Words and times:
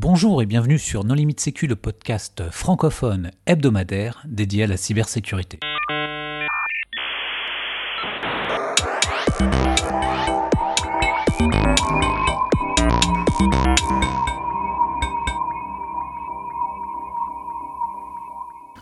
Bonjour 0.00 0.40
et 0.42 0.46
bienvenue 0.46 0.78
sur 0.78 1.02
Non 1.02 1.14
Limite 1.14 1.40
Sécu, 1.40 1.66
le 1.66 1.74
podcast 1.74 2.44
francophone 2.52 3.32
hebdomadaire 3.46 4.22
dédié 4.28 4.62
à 4.62 4.66
la 4.68 4.76
cybersécurité. 4.76 5.58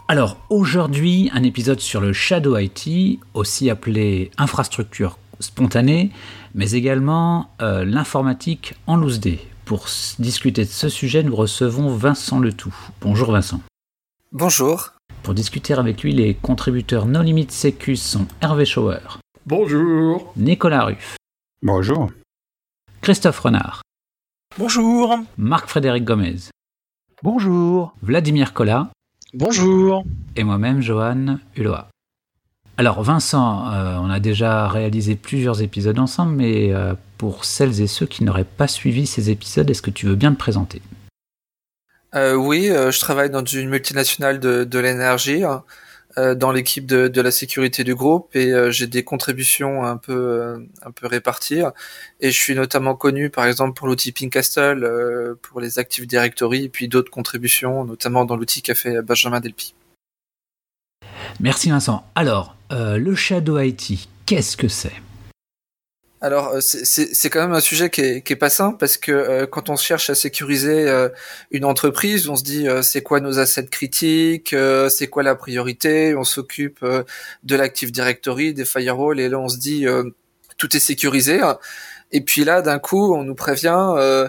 Alors 0.08 0.36
aujourd'hui, 0.50 1.30
un 1.32 1.44
épisode 1.44 1.80
sur 1.80 2.02
le 2.02 2.12
Shadow 2.12 2.58
IT, 2.58 3.20
aussi 3.32 3.70
appelé 3.70 4.30
infrastructure 4.36 5.18
spontanée, 5.40 6.10
mais 6.54 6.72
également 6.72 7.48
euh, 7.62 7.86
l'informatique 7.86 8.74
en 8.86 8.96
loose 8.96 9.18
day. 9.18 9.40
Pour 9.66 9.86
discuter 10.20 10.64
de 10.64 10.70
ce 10.70 10.88
sujet, 10.88 11.24
nous 11.24 11.34
recevons 11.34 11.88
Vincent 11.88 12.38
Letout. 12.38 12.72
Bonjour 13.00 13.32
Vincent. 13.32 13.60
Bonjour. 14.30 14.92
Pour 15.24 15.34
discuter 15.34 15.74
avec 15.74 16.04
lui, 16.04 16.12
les 16.12 16.36
contributeurs 16.36 17.04
No 17.04 17.20
Limit 17.20 17.48
Sécu 17.50 17.96
sont 17.96 18.28
Hervé 18.40 18.64
Schauer. 18.64 19.00
Bonjour. 19.44 20.32
Nicolas 20.36 20.84
Ruff. 20.84 21.16
Bonjour. 21.62 22.12
Christophe 23.00 23.40
Renard. 23.40 23.82
Bonjour. 24.56 25.18
Marc-Frédéric 25.36 26.04
Gomez. 26.04 26.50
Bonjour. 27.24 27.92
Vladimir 28.02 28.52
Collat. 28.52 28.92
Bonjour. 29.34 30.04
Et 30.36 30.44
moi-même, 30.44 30.80
Johan 30.80 31.38
Hulot. 31.56 31.74
Alors 32.78 33.02
Vincent, 33.02 33.72
euh, 33.72 33.96
on 33.98 34.10
a 34.10 34.20
déjà 34.20 34.68
réalisé 34.68 35.16
plusieurs 35.16 35.62
épisodes 35.62 35.98
ensemble, 35.98 36.36
mais 36.36 36.74
euh, 36.74 36.92
pour 37.16 37.46
celles 37.46 37.80
et 37.80 37.86
ceux 37.86 38.04
qui 38.04 38.22
n'auraient 38.22 38.44
pas 38.44 38.68
suivi 38.68 39.06
ces 39.06 39.30
épisodes, 39.30 39.68
est-ce 39.70 39.80
que 39.80 39.90
tu 39.90 40.04
veux 40.04 40.14
bien 40.14 40.32
te 40.32 40.38
présenter? 40.38 40.82
Euh, 42.14 42.34
Oui, 42.34 42.66
je 42.66 43.00
travaille 43.00 43.30
dans 43.30 43.44
une 43.44 43.70
multinationale 43.70 44.40
de, 44.40 44.78
l'énergie, 44.78 45.42
hein, 45.42 45.64
dans 46.34 46.52
l'équipe 46.52 46.84
de, 46.84 47.20
la 47.20 47.30
sécurité 47.30 47.82
du 47.82 47.94
groupe, 47.94 48.36
et 48.36 48.52
j'ai 48.70 48.86
des 48.86 49.04
contributions 49.04 49.84
un 49.84 49.96
peu 49.96 50.66
un 50.82 50.90
peu 50.90 51.06
réparties. 51.06 51.62
Et 52.20 52.30
je 52.30 52.38
suis 52.38 52.54
notamment 52.54 52.94
connu, 52.94 53.30
par 53.30 53.46
exemple, 53.46 53.74
pour 53.74 53.86
l'outil 53.86 54.12
Pinkastle, 54.12 55.36
pour 55.42 55.60
les 55.60 55.78
Active 55.78 56.06
Directory, 56.06 56.64
et 56.64 56.68
puis 56.68 56.88
d'autres 56.88 57.10
contributions, 57.10 57.84
notamment 57.84 58.24
dans 58.24 58.36
l'outil 58.36 58.62
qu'a 58.62 58.74
fait 58.74 59.02
Benjamin 59.02 59.40
Delpy. 59.40 59.74
Merci 61.40 61.68
Vincent. 61.68 62.06
Alors, 62.14 62.55
le 62.70 63.14
Shadow 63.14 63.58
IT, 63.58 64.08
qu'est-ce 64.26 64.56
que 64.56 64.68
c'est? 64.68 64.92
Alors 66.22 66.48
euh, 66.48 66.60
c'est 66.60 67.30
quand 67.30 67.40
même 67.40 67.52
un 67.52 67.60
sujet 67.60 67.90
qui 67.90 68.00
est, 68.00 68.22
qui 68.22 68.32
est 68.32 68.36
pas 68.36 68.48
simple 68.48 68.78
parce 68.78 68.96
que 68.96 69.12
euh, 69.12 69.46
quand 69.46 69.68
on 69.68 69.76
cherche 69.76 70.08
à 70.08 70.14
sécuriser 70.14 70.88
euh, 70.88 71.10
une 71.50 71.64
entreprise, 71.64 72.28
on 72.28 72.36
se 72.36 72.42
dit 72.42 72.66
c'est 72.82 73.02
quoi 73.02 73.20
nos 73.20 73.38
assets 73.38 73.66
critiques, 73.66 74.54
c'est 74.88 75.08
quoi 75.08 75.22
la 75.22 75.34
priorité, 75.34 76.16
on 76.16 76.24
s'occupe 76.24 76.84
de 76.84 77.56
l'Active 77.56 77.92
Directory, 77.92 78.54
des 78.54 78.64
firewalls 78.64 79.20
et 79.20 79.28
là 79.28 79.38
on 79.38 79.48
se 79.48 79.58
dit 79.58 79.86
tout 80.56 80.74
est 80.74 80.80
sécurisé. 80.80 81.40
Et 82.12 82.22
puis 82.22 82.44
là 82.44 82.62
d'un 82.62 82.78
coup 82.78 83.14
on 83.14 83.22
nous 83.22 83.34
prévient 83.34 84.28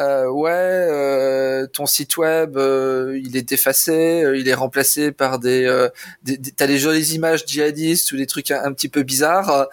euh, 0.00 0.28
ouais, 0.28 0.50
euh, 0.52 1.66
ton 1.68 1.86
site 1.86 2.16
web, 2.16 2.56
euh, 2.56 3.20
il 3.22 3.36
est 3.36 3.52
effacé, 3.52 4.24
il 4.36 4.48
est 4.48 4.54
remplacé 4.54 5.12
par 5.12 5.38
des, 5.38 5.88
des, 6.22 6.38
t'as 6.38 6.66
des 6.66 6.78
jolies 6.78 7.14
images 7.14 7.44
djihadistes 7.46 8.10
ou 8.12 8.16
des 8.16 8.26
trucs 8.26 8.50
un, 8.50 8.72
petit 8.72 8.88
peu 8.88 9.02
bizarres. 9.02 9.68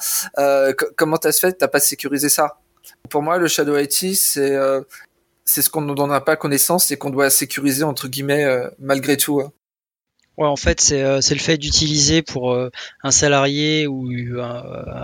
comment 0.96 1.18
t'as 1.18 1.32
fait 1.32 1.54
T'as 1.54 1.68
pas 1.68 1.80
sécurisé 1.80 2.30
ça? 2.30 2.60
Pour 3.10 3.24
moi, 3.24 3.38
le 3.38 3.48
Shadow 3.48 3.78
IT, 3.78 4.16
c'est 4.16 4.58
c'est 5.44 5.62
ce 5.62 5.70
qu'on 5.70 5.82
n'en 5.82 6.12
a 6.12 6.22
pas 6.22 6.36
connaissance 6.36 6.92
et 6.92 6.98
qu'on 6.98 7.10
doit 7.10 7.30
sécuriser 7.30 7.84
entre 7.84 8.08
guillemets 8.08 8.48
malgré 8.80 9.18
tout. 9.18 9.42
Hein. 9.42 9.52
Ouais, 10.38 10.48
en 10.48 10.56
fait, 10.56 10.80
c'est 10.80 11.02
euh, 11.02 11.20
le 11.30 11.40
fait 11.40 11.58
d'utiliser 11.58 12.22
pour 12.22 12.54
euh, 12.54 12.70
un 13.04 13.12
salarié 13.12 13.86
ou 13.86 14.10
un, 14.40 14.64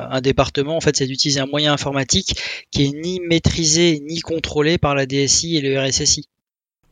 un 0.09 0.21
département, 0.21 0.77
en 0.77 0.81
fait, 0.81 0.95
c'est 0.95 1.05
d'utiliser 1.05 1.39
un 1.39 1.45
moyen 1.45 1.73
informatique 1.73 2.41
qui 2.71 2.85
est 2.85 2.91
ni 2.91 3.19
maîtrisé 3.19 4.01
ni 4.07 4.21
contrôlé 4.21 4.77
par 4.77 4.95
la 4.95 5.05
DSI 5.05 5.57
et 5.57 5.61
le 5.61 5.79
RSSI. 5.79 6.27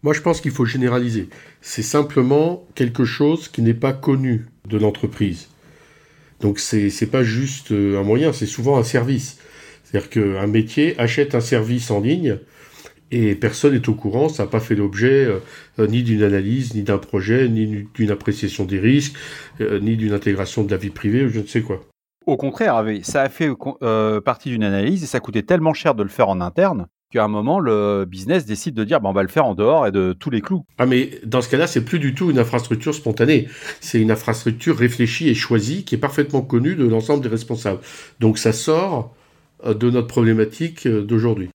Moi, 0.04 0.14
je 0.14 0.22
pense 0.22 0.40
qu'il 0.40 0.52
faut 0.52 0.66
généraliser. 0.66 1.30
C'est 1.62 1.82
simplement 1.82 2.64
quelque 2.76 3.06
chose 3.06 3.48
qui 3.48 3.64
n'est 3.64 3.74
pas 3.74 3.92
connu 3.94 4.46
de 4.68 4.78
l'entreprise. 4.78 5.48
Donc, 6.42 6.60
c'est 6.60 6.90
n'est 7.02 7.08
pas 7.08 7.24
juste 7.24 7.72
euh, 7.72 8.00
un 8.00 8.04
moyen, 8.04 8.32
c'est 8.32 8.46
souvent 8.46 8.78
un 8.78 8.84
service. 8.84 9.38
C'est-à-dire 9.84 10.12
qu'un 10.12 10.46
métier 10.46 10.94
achète 11.00 11.34
un 11.34 11.42
service 11.42 11.90
en 11.90 12.02
ligne 12.02 12.38
et 13.12 13.36
personne 13.36 13.74
n'est 13.74 13.90
au 13.90 13.94
courant, 13.94 14.30
ça 14.30 14.44
n'a 14.44 14.50
pas 14.50 14.60
fait 14.60 14.76
l'objet 14.76 15.26
euh, 15.26 15.40
euh, 15.80 15.88
ni 15.88 16.04
d'une 16.04 16.24
analyse, 16.24 16.74
ni 16.74 16.84
d'un 16.84 16.98
projet, 16.98 17.48
ni 17.48 17.88
d'une 17.94 18.12
appréciation 18.12 18.66
des 18.66 18.80
risques, 18.80 19.16
euh, 19.62 19.80
ni 19.80 19.96
d'une 19.96 20.14
intégration 20.14 20.64
de 20.64 20.72
la 20.72 20.78
vie 20.78 20.90
privée, 20.90 21.24
ou 21.24 21.30
je 21.30 21.40
ne 21.40 21.46
sais 21.46 21.62
quoi. 21.62 21.82
Au 22.26 22.38
contraire, 22.38 22.84
ça 23.04 23.22
a 23.22 23.30
fait 23.30 23.52
partie 24.26 24.50
d'une 24.50 24.64
analyse 24.64 25.04
et 25.04 25.06
ça 25.06 25.20
coûtait 25.20 25.44
tellement 25.44 25.76
cher 25.76 25.94
de 25.94 26.02
le 26.02 26.10
faire 26.10 26.28
en 26.28 26.42
interne 26.42 26.88
qu'à 27.12 27.24
un 27.24 27.28
moment, 27.28 27.60
le 27.60 28.06
business 28.06 28.48
décide 28.48 28.74
de 28.74 28.84
dire 28.84 29.00
on 29.04 29.14
va 29.14 29.22
le 29.22 29.28
faire 29.28 29.46
en 29.46 29.54
dehors 29.54 29.86
et 29.86 29.92
de 29.92 30.12
tous 30.20 30.32
les 30.32 30.42
clous. 30.42 30.66
Ah, 30.80 30.88
mais 30.88 31.12
dans 31.24 31.42
ce 31.42 31.50
cas-là, 31.50 31.68
c'est 31.68 31.86
plus 31.86 32.00
du 32.00 32.16
tout 32.16 32.32
une 32.32 32.40
infrastructure 32.40 32.96
spontanée. 32.96 33.48
C'est 33.80 34.02
une 34.02 34.10
infrastructure 34.10 34.76
réfléchie 34.76 35.30
et 35.30 35.36
choisie 35.36 35.86
qui 35.86 35.94
est 35.94 36.00
parfaitement 36.00 36.42
connue 36.42 36.74
de 36.74 36.88
l'ensemble 36.88 37.22
des 37.22 37.30
responsables. 37.30 37.82
Donc 38.20 38.40
ça 38.40 38.54
sort 38.54 39.14
de 39.64 39.92
notre 39.92 40.08
problématique 40.08 40.88
d'aujourd'hui. 40.88 41.50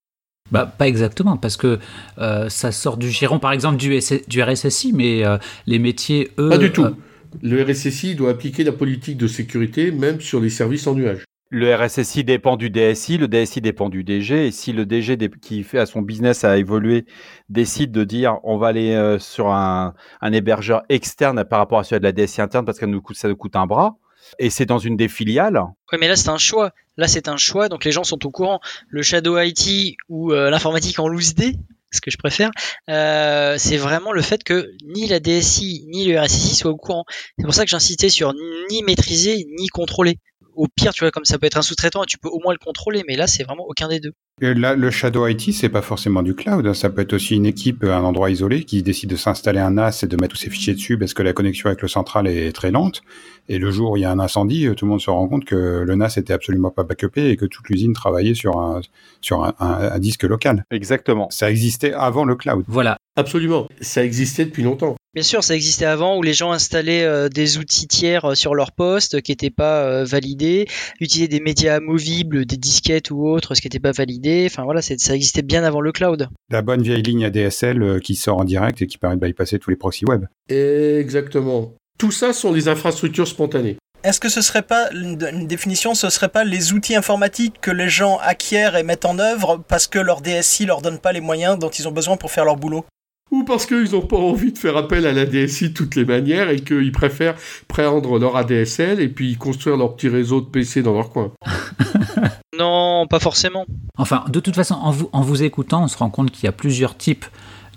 Bah, 0.51 0.65
pas 0.65 0.87
exactement, 0.87 1.37
parce 1.37 1.55
que 1.55 1.79
euh, 2.17 2.49
ça 2.49 2.71
sort 2.71 2.97
du 2.97 3.09
giron, 3.09 3.39
par 3.39 3.53
exemple, 3.53 3.77
du, 3.77 3.97
du 4.27 4.43
RSSI, 4.43 4.91
mais 4.93 5.25
euh, 5.25 5.37
les 5.65 5.79
métiers, 5.79 6.31
eux... 6.37 6.49
Pas 6.49 6.57
du 6.57 6.71
tout. 6.71 6.83
Euh, 6.83 6.95
le 7.41 7.63
RSSI 7.63 8.15
doit 8.15 8.31
appliquer 8.31 8.65
la 8.65 8.73
politique 8.73 9.17
de 9.17 9.27
sécurité, 9.27 9.91
même 9.91 10.19
sur 10.19 10.41
les 10.41 10.49
services 10.49 10.85
en 10.87 10.95
nuage. 10.95 11.23
Le 11.49 11.73
RSSI 11.73 12.25
dépend 12.25 12.57
du 12.57 12.69
DSI, 12.69 13.17
le 13.17 13.27
DSI 13.27 13.61
dépend 13.61 13.89
du 13.89 14.03
DG, 14.03 14.47
et 14.47 14.51
si 14.51 14.73
le 14.73 14.85
DG 14.85 15.17
qui 15.41 15.63
fait 15.63 15.79
à 15.79 15.85
son 15.85 16.01
business 16.01 16.43
à 16.43 16.57
évoluer 16.57 17.05
décide 17.49 17.91
de 17.91 18.05
dire 18.05 18.37
on 18.43 18.57
va 18.57 18.67
aller 18.67 19.17
sur 19.19 19.49
un, 19.49 19.93
un, 20.21 20.31
hébergeur 20.31 20.83
externe 20.87 21.43
par 21.43 21.59
rapport 21.59 21.79
à 21.79 21.83
celui 21.83 21.99
de 21.99 22.05
la 22.05 22.13
DSI 22.13 22.41
interne 22.41 22.63
parce 22.63 22.77
que 22.77 22.85
ça 22.85 22.91
nous 22.91 23.01
coûte, 23.01 23.17
ça 23.17 23.27
nous 23.27 23.35
coûte 23.35 23.57
un 23.57 23.65
bras, 23.65 23.97
et 24.39 24.49
c'est 24.49 24.65
dans 24.65 24.79
une 24.79 24.97
des 24.97 25.07
filiales. 25.07 25.61
Oui, 25.91 25.97
mais 25.99 26.07
là 26.07 26.15
c'est 26.15 26.29
un 26.29 26.37
choix. 26.37 26.71
Là 26.97 27.07
c'est 27.07 27.27
un 27.27 27.37
choix, 27.37 27.69
donc 27.69 27.85
les 27.85 27.91
gens 27.91 28.03
sont 28.03 28.25
au 28.25 28.31
courant. 28.31 28.59
Le 28.89 29.01
Shadow 29.01 29.39
IT 29.39 29.97
ou 30.09 30.33
euh, 30.33 30.49
l'informatique 30.49 30.99
en 30.99 31.07
loose 31.07 31.35
day, 31.35 31.55
ce 31.91 32.01
que 32.01 32.11
je 32.11 32.17
préfère, 32.17 32.51
euh, 32.89 33.55
c'est 33.57 33.77
vraiment 33.77 34.11
le 34.11 34.21
fait 34.21 34.43
que 34.43 34.71
ni 34.85 35.07
la 35.07 35.19
DSI 35.19 35.85
ni 35.87 36.05
le 36.05 36.19
RSSI 36.19 36.55
soient 36.55 36.71
au 36.71 36.77
courant. 36.77 37.05
C'est 37.37 37.45
pour 37.45 37.53
ça 37.53 37.63
que 37.63 37.69
j'insistais 37.69 38.09
sur 38.09 38.33
ni 38.69 38.83
maîtriser 38.83 39.47
ni 39.57 39.67
contrôler. 39.67 40.17
Au 40.55 40.67
pire, 40.67 40.93
tu 40.93 41.03
vois, 41.03 41.11
comme 41.11 41.25
ça 41.25 41.37
peut 41.37 41.45
être 41.45 41.57
un 41.57 41.61
sous-traitant, 41.61 42.03
tu 42.05 42.17
peux 42.17 42.29
au 42.29 42.39
moins 42.39 42.53
le 42.53 42.59
contrôler, 42.59 43.03
mais 43.07 43.15
là 43.15 43.27
c'est 43.27 43.43
vraiment 43.43 43.65
aucun 43.67 43.87
des 43.87 43.99
deux. 43.99 44.13
le 44.39 44.91
Shadow 44.91 45.27
IT, 45.27 45.53
c'est 45.53 45.69
pas 45.69 45.81
forcément 45.81 46.23
du 46.23 46.35
cloud. 46.35 46.65
Hein. 46.65 46.73
Ça 46.73 46.89
peut 46.89 47.01
être 47.01 47.13
aussi 47.13 47.35
une 47.35 47.45
équipe, 47.45 47.83
un 47.83 48.03
endroit 48.03 48.29
isolé, 48.29 48.63
qui 48.63 48.83
décide 48.83 49.09
de 49.09 49.15
s'installer 49.15 49.59
un 49.59 49.71
NAS 49.71 50.03
et 50.03 50.07
de 50.07 50.15
mettre 50.17 50.35
tous 50.35 50.41
ses 50.41 50.49
fichiers 50.49 50.73
dessus 50.73 50.97
parce 50.97 51.13
que 51.13 51.23
la 51.23 51.33
connexion 51.33 51.67
avec 51.67 51.81
le 51.81 51.87
central 51.87 52.27
est 52.27 52.51
très 52.51 52.71
lente. 52.71 53.01
Et 53.49 53.57
le 53.57 53.71
jour 53.71 53.91
où 53.91 53.97
il 53.97 54.01
y 54.01 54.05
a 54.05 54.11
un 54.11 54.19
incendie, 54.19 54.67
tout 54.75 54.85
le 54.85 54.91
monde 54.91 55.01
se 55.01 55.09
rend 55.09 55.27
compte 55.27 55.45
que 55.45 55.83
le 55.85 55.95
NAS 55.95 56.15
était 56.17 56.33
absolument 56.33 56.71
pas 56.71 56.83
backupé 56.83 57.29
et 57.29 57.37
que 57.37 57.45
toute 57.45 57.67
l'usine 57.69 57.93
travaillait 57.93 58.33
sur 58.33 58.57
un, 58.59 58.81
sur 59.21 59.43
un, 59.43 59.99
disque 59.99 60.23
local. 60.23 60.65
Exactement. 60.71 61.29
Ça 61.31 61.49
existait 61.49 61.93
avant 61.93 62.25
le 62.25 62.35
cloud. 62.35 62.63
Voilà. 62.67 62.97
Absolument. 63.15 63.67
Ça 63.81 64.03
existait 64.03 64.45
depuis 64.45 64.63
longtemps. 64.63 64.95
Bien 65.13 65.23
sûr, 65.23 65.43
ça 65.43 65.55
existait 65.55 65.85
avant 65.85 66.17
où 66.17 66.23
les 66.23 66.33
gens 66.33 66.53
installaient 66.53 67.03
euh, 67.03 67.27
des 67.27 67.57
outils 67.57 67.87
tiers 67.87 68.23
euh, 68.23 68.35
sur 68.35 68.55
leur 68.55 68.71
poste 68.71 69.21
qui 69.21 69.33
n'étaient 69.33 69.49
pas 69.49 69.83
euh, 69.83 70.05
validés, 70.05 70.67
utilisaient 71.01 71.27
des 71.27 71.41
médias 71.41 71.75
amovibles, 71.75 72.45
des 72.45 72.55
disquettes 72.55 73.11
ou 73.11 73.27
autres, 73.27 73.53
ce 73.53 73.59
qui 73.59 73.67
n'était 73.67 73.81
pas 73.81 73.91
validé. 73.91 74.47
Enfin 74.49 74.63
voilà, 74.63 74.81
ça 74.81 74.93
existait 75.13 75.41
bien 75.41 75.65
avant 75.65 75.81
le 75.81 75.91
cloud. 75.91 76.29
La 76.49 76.61
bonne 76.61 76.81
vieille 76.81 77.01
ligne 77.01 77.25
ADSL 77.25 77.99
qui 78.01 78.15
sort 78.15 78.37
en 78.37 78.45
direct 78.45 78.81
et 78.81 78.87
qui 78.87 78.97
permet 78.97 79.17
de 79.17 79.25
bypasser 79.25 79.59
tous 79.59 79.69
les 79.69 79.75
proxys 79.75 80.05
web. 80.05 80.25
Exactement. 80.47 81.73
Tout 81.97 82.11
ça 82.11 82.31
sont 82.31 82.53
des 82.53 82.69
infrastructures 82.69 83.27
spontanées. 83.27 83.75
Est-ce 84.03 84.19
que 84.19 84.29
ce 84.29 84.41
serait 84.41 84.63
pas 84.63 84.89
une 84.93 85.45
définition, 85.45 85.93
ce 85.93 86.09
serait 86.09 86.29
pas 86.29 86.43
les 86.43 86.73
outils 86.73 86.95
informatiques 86.95 87.61
que 87.61 87.69
les 87.69 87.89
gens 87.89 88.17
acquièrent 88.17 88.75
et 88.75 88.81
mettent 88.81 89.05
en 89.05 89.19
œuvre 89.19 89.61
parce 89.67 89.85
que 89.85 89.99
leur 89.99 90.21
DSI 90.21 90.65
leur 90.65 90.81
donne 90.81 90.97
pas 90.97 91.11
les 91.11 91.21
moyens 91.21 91.59
dont 91.59 91.69
ils 91.69 91.87
ont 91.87 91.91
besoin 91.91 92.17
pour 92.17 92.31
faire 92.31 92.45
leur 92.45 92.55
boulot? 92.55 92.85
Ou 93.31 93.43
parce 93.45 93.65
qu'ils 93.65 93.91
n'ont 93.91 94.01
pas 94.01 94.17
envie 94.17 94.51
de 94.51 94.57
faire 94.57 94.75
appel 94.75 95.05
à 95.05 95.13
la 95.13 95.25
DSI 95.25 95.69
de 95.69 95.73
toutes 95.73 95.95
les 95.95 96.03
manières 96.03 96.49
et 96.49 96.59
qu'ils 96.59 96.91
préfèrent 96.91 97.35
prendre 97.69 98.19
leur 98.19 98.35
ADSL 98.35 98.99
et 98.99 99.07
puis 99.07 99.37
construire 99.37 99.77
leur 99.77 99.95
petit 99.95 100.09
réseau 100.09 100.41
de 100.41 100.47
PC 100.47 100.83
dans 100.83 100.93
leur 100.93 101.09
coin 101.09 101.31
Non, 102.59 103.07
pas 103.09 103.19
forcément. 103.19 103.65
Enfin, 103.97 104.25
de 104.27 104.39
toute 104.41 104.55
façon, 104.55 104.75
en 104.75 104.91
vous, 104.91 105.09
en 105.13 105.21
vous 105.21 105.43
écoutant, 105.43 105.83
on 105.83 105.87
se 105.87 105.97
rend 105.97 106.09
compte 106.09 106.31
qu'il 106.31 106.43
y 106.43 106.47
a 106.47 106.51
plusieurs 106.51 106.97
types 106.97 107.25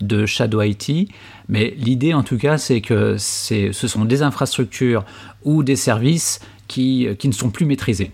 de 0.01 0.27
Shadow 0.27 0.61
IT. 0.61 1.09
Mais 1.49 1.75
l'idée, 1.79 2.15
en 2.15 2.25
tout 2.25 2.37
cas, 2.37 2.59
c'est 2.59 2.81
que 2.81 3.17
ce 3.17 3.71
sont 3.73 4.05
des 4.05 4.23
infrastructures 4.23 5.05
ou 5.45 5.63
des 5.63 5.77
services 5.77 6.41
qui, 6.67 7.07
qui 7.19 7.29
ne 7.29 7.33
sont 7.33 7.51
plus 7.51 7.65
maîtrisés. 7.65 8.11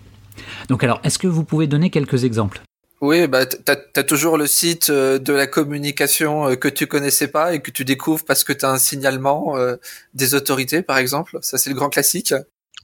Donc 0.68 0.84
alors, 0.84 1.00
est-ce 1.04 1.18
que 1.18 1.26
vous 1.26 1.44
pouvez 1.44 1.66
donner 1.66 1.90
quelques 1.90 2.24
exemples? 2.24 2.60
Oui, 3.00 3.26
bah 3.26 3.46
t'as 3.46 3.76
as 3.96 4.02
toujours 4.02 4.36
le 4.36 4.46
site 4.46 4.90
euh, 4.90 5.18
de 5.18 5.32
la 5.32 5.46
communication 5.46 6.50
euh, 6.50 6.56
que 6.56 6.68
tu 6.68 6.86
connaissais 6.86 7.28
pas 7.28 7.54
et 7.54 7.60
que 7.60 7.70
tu 7.70 7.86
découvres 7.86 8.26
parce 8.26 8.44
que 8.44 8.52
tu 8.52 8.66
as 8.66 8.70
un 8.70 8.78
signalement 8.78 9.56
euh, 9.56 9.76
des 10.12 10.34
autorités, 10.34 10.82
par 10.82 10.98
exemple. 10.98 11.38
Ça, 11.40 11.56
c'est 11.56 11.70
le 11.70 11.76
grand 11.76 11.88
classique. 11.88 12.34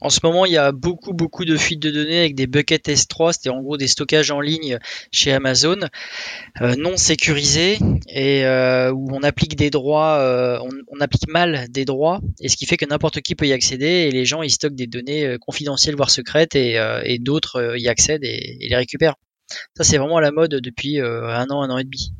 En 0.01 0.09
ce 0.09 0.19
moment, 0.23 0.45
il 0.47 0.53
y 0.53 0.57
a 0.57 0.71
beaucoup, 0.71 1.13
beaucoup 1.13 1.45
de 1.45 1.55
fuites 1.55 1.79
de 1.79 1.91
données 1.91 2.19
avec 2.19 2.33
des 2.33 2.47
buckets 2.47 2.87
S3, 2.87 3.33
c'était 3.33 3.49
en 3.49 3.61
gros 3.61 3.77
des 3.77 3.87
stockages 3.87 4.31
en 4.31 4.41
ligne 4.41 4.79
chez 5.11 5.33
Amazon, 5.33 5.77
non 6.61 6.97
sécurisés 6.97 7.79
et 8.07 8.45
où 8.91 9.09
on 9.11 9.23
applique 9.23 9.55
des 9.55 9.71
droits, 9.71 10.61
on, 10.61 10.99
applique 10.99 11.27
mal 11.27 11.65
des 11.71 11.83
droits, 11.83 12.21
et 12.39 12.47
ce 12.47 12.57
qui 12.57 12.67
fait 12.67 12.77
que 12.77 12.85
n'importe 12.85 13.21
qui 13.21 13.33
peut 13.33 13.47
y 13.47 13.53
accéder 13.53 13.87
et 13.87 14.11
les 14.11 14.23
gens 14.23 14.43
ils 14.43 14.51
stockent 14.51 14.75
des 14.75 14.85
données 14.85 15.35
confidentielles 15.41 15.95
voire 15.95 16.11
secrètes 16.11 16.53
et, 16.53 17.17
d'autres 17.19 17.75
y 17.79 17.87
accèdent 17.87 18.23
et 18.23 18.67
les 18.69 18.75
récupèrent. 18.75 19.15
Ça, 19.75 19.83
c'est 19.83 19.97
vraiment 19.97 20.17
à 20.17 20.21
la 20.21 20.31
mode 20.31 20.55
depuis 20.55 20.99
euh, 20.99 21.27
un 21.29 21.47
an, 21.49 21.61
un 21.61 21.69
an 21.69 21.77
et 21.77 21.83
demi. 21.83 22.13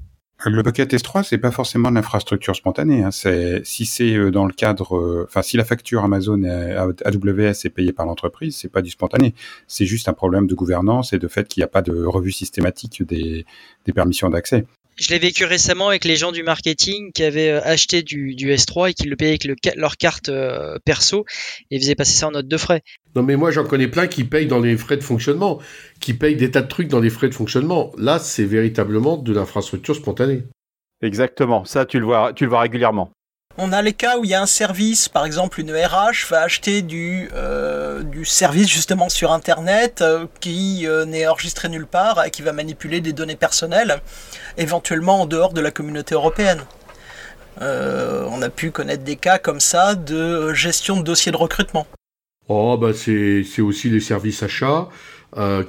Le 0.46 0.62
bucket 0.62 0.94
S3, 0.94 1.24
c'est 1.24 1.40
pas 1.40 1.50
forcément 1.50 1.90
de 1.90 1.96
l'infrastructure 1.96 2.56
spontanée. 2.56 3.04
Hein. 3.04 3.10
C'est 3.10 3.66
si 3.66 3.88
c'est 3.88 4.14
euh, 4.14 4.30
dans 4.30 4.46
le 4.46 4.54
cadre, 4.54 4.96
euh, 4.96 5.26
enfin 5.28 5.42
si 5.42 5.58
la 5.58 5.66
facture 5.66 6.04
Amazon 6.04 6.44
AWS 6.44 7.66
est 7.66 7.74
payée 7.74 7.92
par 7.92 8.06
l'entreprise, 8.06 8.56
c'est 8.56 8.70
pas 8.72 8.84
du 8.84 8.92
spontané. 8.92 9.34
C'est 9.68 9.88
juste 9.88 10.08
un 10.10 10.14
problème 10.14 10.46
de 10.46 10.54
gouvernance 10.54 11.12
et 11.12 11.18
de 11.18 11.28
fait 11.28 11.48
qu'il 11.48 11.62
n'y 11.62 11.66
a 11.66 11.70
pas 11.70 11.82
de 11.82 12.04
revue 12.06 12.32
systématique 12.32 13.02
des 13.04 13.46
permissions 13.94 14.30
d'accès. 14.30 14.66
Je 15.00 15.10
l'ai 15.10 15.20
vécu 15.20 15.46
récemment 15.46 15.90
avec 15.90 16.06
les 16.06 16.16
gens 16.16 16.32
du 16.32 16.42
marketing 16.42 17.12
qui 17.12 17.24
avaient 17.24 17.52
euh, 17.52 17.62
acheté 17.64 18.02
du, 18.02 18.34
S3 18.36 18.90
et 18.90 18.94
qui 18.96 19.08
le 19.08 19.16
payaient 19.16 19.32
avec 19.32 19.44
le, 19.44 19.56
leur 19.76 19.96
carte 19.98 20.30
euh, 20.30 20.78
perso 20.86 21.26
et 21.70 21.80
faisaient 21.80 21.96
passer 21.96 22.18
ça 22.18 22.28
en 22.28 22.32
note 22.32 22.48
de 22.48 22.58
frais. 22.58 22.82
Non 23.16 23.22
mais 23.22 23.36
moi 23.36 23.52
j'en 23.52 23.64
connais 23.64 23.88
plein 23.88 24.08
qui 24.08 24.24
payent 24.24 24.48
dans 24.48 24.60
les 24.60 24.76
frais 24.76 24.98
de 24.98 25.04
fonctionnement, 25.04 25.60
qui 26.00 26.14
payent 26.14 26.36
des 26.36 26.50
tas 26.50 26.62
de 26.62 26.68
trucs 26.68 26.88
dans 26.88 27.00
les 27.00 27.12
frais 27.12 27.30
de 27.30 27.36
fonctionnement. 27.36 27.92
Là 27.98 28.18
c'est 28.18 28.46
véritablement 28.46 29.18
de 29.18 29.34
l'infrastructure 29.34 29.96
spontanée. 29.96 30.44
Exactement, 31.04 31.64
ça 31.64 31.86
tu 31.86 32.00
le 32.00 32.06
vois, 32.06 32.34
tu 32.34 32.46
le 32.46 32.50
vois 32.50 32.62
régulièrement. 32.62 33.12
On 33.60 33.72
a 33.72 33.82
les 33.82 33.94
cas 33.94 34.20
où 34.20 34.24
il 34.24 34.30
y 34.30 34.36
a 34.36 34.42
un 34.42 34.46
service, 34.46 35.10
par 35.10 35.26
exemple 35.26 35.60
une 35.60 35.72
RH 35.72 36.30
va 36.30 36.42
acheter 36.42 36.84
du, 36.84 37.28
euh, 37.34 38.04
du 38.04 38.24
service 38.24 38.70
justement 38.70 39.10
sur 39.10 39.32
Internet 39.32 40.04
euh, 40.04 40.28
qui 40.40 40.86
euh, 40.86 41.06
n'est 41.06 41.26
enregistré 41.26 41.68
nulle 41.68 41.88
part 41.88 42.24
et 42.24 42.30
qui 42.30 42.44
va 42.44 42.54
manipuler 42.54 43.02
des 43.02 43.14
données 43.14 43.36
personnelles, 43.36 44.00
éventuellement 44.60 45.22
en 45.22 45.26
dehors 45.26 45.54
de 45.54 45.62
la 45.62 45.72
communauté 45.72 46.14
européenne. 46.14 46.60
on 47.60 48.42
a 48.44 48.50
pu 48.50 48.70
connaître 48.70 49.04
des 49.04 49.16
cas 49.16 49.40
comme 49.40 49.60
ça 49.60 49.96
de 49.96 50.54
gestion 50.54 50.98
de 50.98 51.02
dossiers 51.02 51.32
de 51.32 51.38
recrutement. 51.38 51.88
Oh 52.50 52.78
bah 52.78 52.94
c'est 52.94 53.62
aussi 53.62 53.90
les 53.90 54.00
services 54.00 54.44
achats 54.44 54.88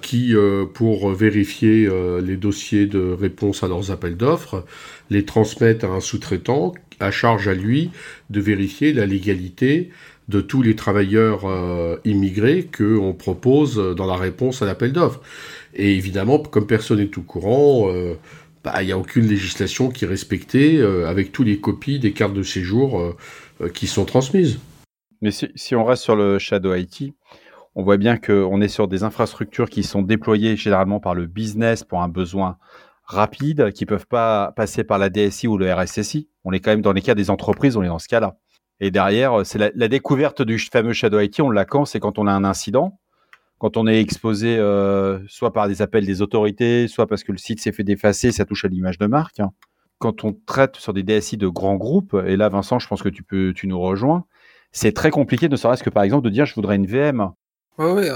qui, 0.03 0.35
pour 0.75 1.11
vérifier 1.15 1.89
les 2.23 2.37
dossiers 2.37 2.85
de 2.85 3.17
réponse 3.19 3.63
à 3.63 3.69
leurs 3.69 3.91
appels 3.91 4.19
d'offres, 4.19 4.67
les 5.09 5.25
transmettent 5.25 5.85
à 5.85 5.89
un 5.89 6.01
sous-traitant 6.01 6.75
à 7.01 7.11
charge 7.11 7.49
à 7.49 7.55
lui 7.55 7.91
de 8.31 8.41
vérifier 8.41 8.93
la 8.93 9.07
légalité 9.07 9.91
de 10.29 10.41
tous 10.41 10.63
les 10.63 10.77
travailleurs 10.77 11.47
euh, 11.47 11.97
immigrés 12.05 12.69
qu'on 12.77 13.15
propose 13.15 13.77
dans 13.97 14.07
la 14.07 14.17
réponse 14.17 14.63
à 14.63 14.67
l'appel 14.67 14.93
d'offres. 14.93 15.21
Et 15.75 15.95
évidemment, 15.95 16.39
comme 16.39 16.67
personne 16.67 16.99
n'est 16.99 17.19
au 17.19 17.23
courant, 17.23 17.91
euh, 17.91 18.15
bah, 18.63 18.75
il 18.83 18.87
n'y 18.87 18.93
a 18.93 18.99
aucune 18.99 19.27
législation 19.27 19.89
qui 19.89 20.05
est 20.05 20.09
respectée 20.09 20.79
euh, 20.79 21.09
avec 21.09 21.33
tous 21.33 21.45
les 21.45 21.61
copies 21.61 21.99
des 21.99 22.13
cartes 22.13 22.35
de 22.35 22.43
séjour 22.43 23.17
qui 23.75 23.87
sont 23.87 24.05
transmises. 24.05 24.61
Mais 25.21 25.33
si, 25.33 25.49
si, 25.57 25.75
on 25.75 25.85
reste 25.85 26.05
sur 26.05 26.15
le 26.15 26.39
Shadow 26.39 26.75
IT, 26.75 27.13
on 27.75 27.83
voit 27.83 27.97
bien 27.97 28.17
qu'on 28.17 28.61
est 28.61 28.69
sur 28.69 28.87
des 28.87 29.03
infrastructures 29.03 29.69
qui 29.69 29.83
sont 29.83 30.03
déployées 30.03 30.57
généralement 30.57 31.01
par 31.01 31.15
le 31.15 31.27
business 31.27 31.83
pour 31.83 32.03
un 32.03 32.09
besoin 32.09 32.57
rapide, 33.09 33.73
qui 33.73 33.87
peuvent 33.87 34.07
pas 34.07 34.53
passer 34.53 34.85
par 34.85 34.99
la 34.99 35.09
DSI 35.09 35.49
ou 35.49 35.57
le 35.57 35.73
RSSI. 35.73 36.29
On 36.45 36.53
est 36.53 36.61
quand 36.61 36.71
même 36.71 36.83
dans 36.83 36.93
les 36.93 37.03
cas 37.03 37.15
des 37.15 37.31
entreprises, 37.31 37.77
on 37.77 37.83
est 37.83 37.89
dans 37.89 37.99
ce 37.99 38.09
cas-là. 38.09 38.37
Et 38.81 38.91
derrière, 38.91 39.45
c'est 39.45 39.59
la, 39.75 39.89
découverte 39.89 40.43
du 40.43 40.59
fameux 40.59 40.93
Shadow 40.93 41.19
IT, 41.19 41.41
on 41.41 41.51
l'a 41.51 41.65
quand? 41.65 41.85
C'est 41.85 41.99
quand 41.99 42.19
on 42.19 42.27
a 42.27 42.33
un 42.33 42.45
incident, 42.45 43.01
quand 43.59 43.77
on 43.77 43.89
est 43.89 44.01
exposé 44.01 44.57
euh, 44.57 45.19
soit 45.27 45.53
par 45.53 45.67
des 45.67 45.83
appels 45.83 46.07
des 46.07 46.23
autorités, 46.23 46.87
soit 46.87 47.09
parce 47.09 47.25
que 47.25 47.33
le 47.33 47.39
site 47.39 47.61
s'est 47.61 47.73
fait 47.73 47.83
défacer, 47.83 48.31
ça 48.31 48.45
touche 48.45 48.65
à 48.65 48.69
l'image 48.69 48.99
de 48.99 49.07
marque. 49.07 49.41
Quand 49.99 50.23
on 50.23 50.33
traite 50.33 50.77
sur 50.77 50.93
des 50.93 51.03
DSI 51.03 51.39
de 51.39 51.49
grands 51.49 51.75
groupes, 51.75 52.17
et 52.27 52.37
là 52.37 52.49
Vincent, 52.51 52.79
je 52.79 52.87
pense 52.87 53.03
que 53.03 53.09
tu 53.09 53.25
peux, 53.25 53.53
tu 53.53 53.67
nous 53.67 53.81
rejoins, 53.81 54.27
c'est 54.71 54.93
très 54.93 55.11
compliqué, 55.11 55.49
ne 55.49 55.57
serait-ce 55.57 55.83
que 55.83 55.91
par 55.91 56.05
exemple 56.05 56.25
de 56.27 56.31
dire 56.31 56.47
je 56.47 56.55
voudrais 56.55 56.77
une 56.77 56.87
VM. 56.87 57.33
Oui, 57.79 57.87
oui. 57.95 58.09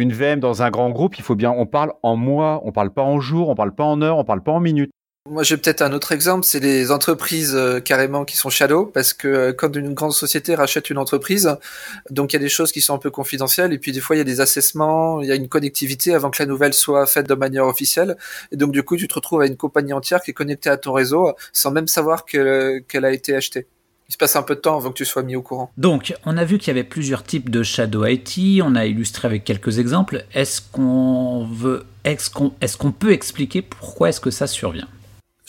Une 0.00 0.14
VM 0.14 0.40
dans 0.40 0.62
un 0.62 0.70
grand 0.70 0.88
groupe, 0.88 1.18
il 1.18 1.22
faut 1.22 1.34
bien, 1.34 1.50
on 1.50 1.66
parle 1.66 1.92
en 2.02 2.16
mois, 2.16 2.62
on 2.64 2.72
parle 2.72 2.90
pas 2.90 3.02
en 3.02 3.20
jours, 3.20 3.50
on 3.50 3.54
parle 3.54 3.74
pas 3.74 3.84
en 3.84 4.00
heures, 4.00 4.16
on 4.16 4.24
parle 4.24 4.42
pas 4.42 4.50
en 4.50 4.58
minutes. 4.58 4.90
Moi, 5.28 5.42
j'ai 5.42 5.58
peut-être 5.58 5.82
un 5.82 5.92
autre 5.92 6.12
exemple, 6.12 6.46
c'est 6.46 6.58
les 6.58 6.90
entreprises 6.90 7.54
euh, 7.54 7.80
carrément 7.80 8.24
qui 8.24 8.34
sont 8.38 8.48
shadow, 8.48 8.86
parce 8.86 9.12
que 9.12 9.28
euh, 9.28 9.52
quand 9.52 9.76
une 9.76 9.92
grande 9.92 10.14
société 10.14 10.54
rachète 10.54 10.88
une 10.88 10.96
entreprise, 10.96 11.54
donc 12.08 12.32
il 12.32 12.36
y 12.36 12.38
a 12.38 12.40
des 12.40 12.48
choses 12.48 12.72
qui 12.72 12.80
sont 12.80 12.94
un 12.94 12.98
peu 12.98 13.10
confidentielles, 13.10 13.74
et 13.74 13.78
puis 13.78 13.92
des 13.92 14.00
fois 14.00 14.16
il 14.16 14.20
y 14.20 14.22
a 14.22 14.24
des 14.24 14.40
assessements, 14.40 15.20
il 15.20 15.28
y 15.28 15.32
a 15.32 15.34
une 15.34 15.48
connectivité 15.48 16.14
avant 16.14 16.30
que 16.30 16.42
la 16.42 16.46
nouvelle 16.46 16.72
soit 16.72 17.04
faite 17.04 17.28
de 17.28 17.34
manière 17.34 17.66
officielle, 17.66 18.16
et 18.52 18.56
donc 18.56 18.72
du 18.72 18.82
coup 18.82 18.96
tu 18.96 19.06
te 19.06 19.12
retrouves 19.12 19.42
à 19.42 19.46
une 19.46 19.58
compagnie 19.58 19.92
entière 19.92 20.22
qui 20.22 20.30
est 20.30 20.34
connectée 20.34 20.70
à 20.70 20.78
ton 20.78 20.94
réseau 20.94 21.34
sans 21.52 21.72
même 21.72 21.88
savoir 21.88 22.24
qu'elle 22.24 23.04
a 23.04 23.12
été 23.12 23.36
achetée 23.36 23.66
il 24.10 24.14
se 24.14 24.18
passe 24.18 24.34
un 24.34 24.42
peu 24.42 24.56
de 24.56 24.60
temps 24.60 24.76
avant 24.76 24.90
que 24.90 24.96
tu 24.96 25.04
sois 25.04 25.22
mis 25.22 25.36
au 25.36 25.42
courant. 25.42 25.70
Donc, 25.78 26.14
on 26.26 26.36
a 26.36 26.44
vu 26.44 26.58
qu'il 26.58 26.66
y 26.66 26.70
avait 26.72 26.82
plusieurs 26.82 27.22
types 27.22 27.48
de 27.48 27.62
Shadow 27.62 28.04
IT, 28.04 28.60
on 28.60 28.74
a 28.74 28.84
illustré 28.84 29.26
avec 29.26 29.44
quelques 29.44 29.78
exemples. 29.78 30.24
Est-ce 30.34 30.60
qu'on 30.60 31.46
veut, 31.48 31.86
est-ce 32.02 32.28
qu'on, 32.28 32.52
est-ce 32.60 32.76
qu'on 32.76 32.90
peut 32.90 33.12
expliquer 33.12 33.62
pourquoi 33.62 34.08
est-ce 34.08 34.20
que 34.20 34.32
ça 34.32 34.48
survient? 34.48 34.88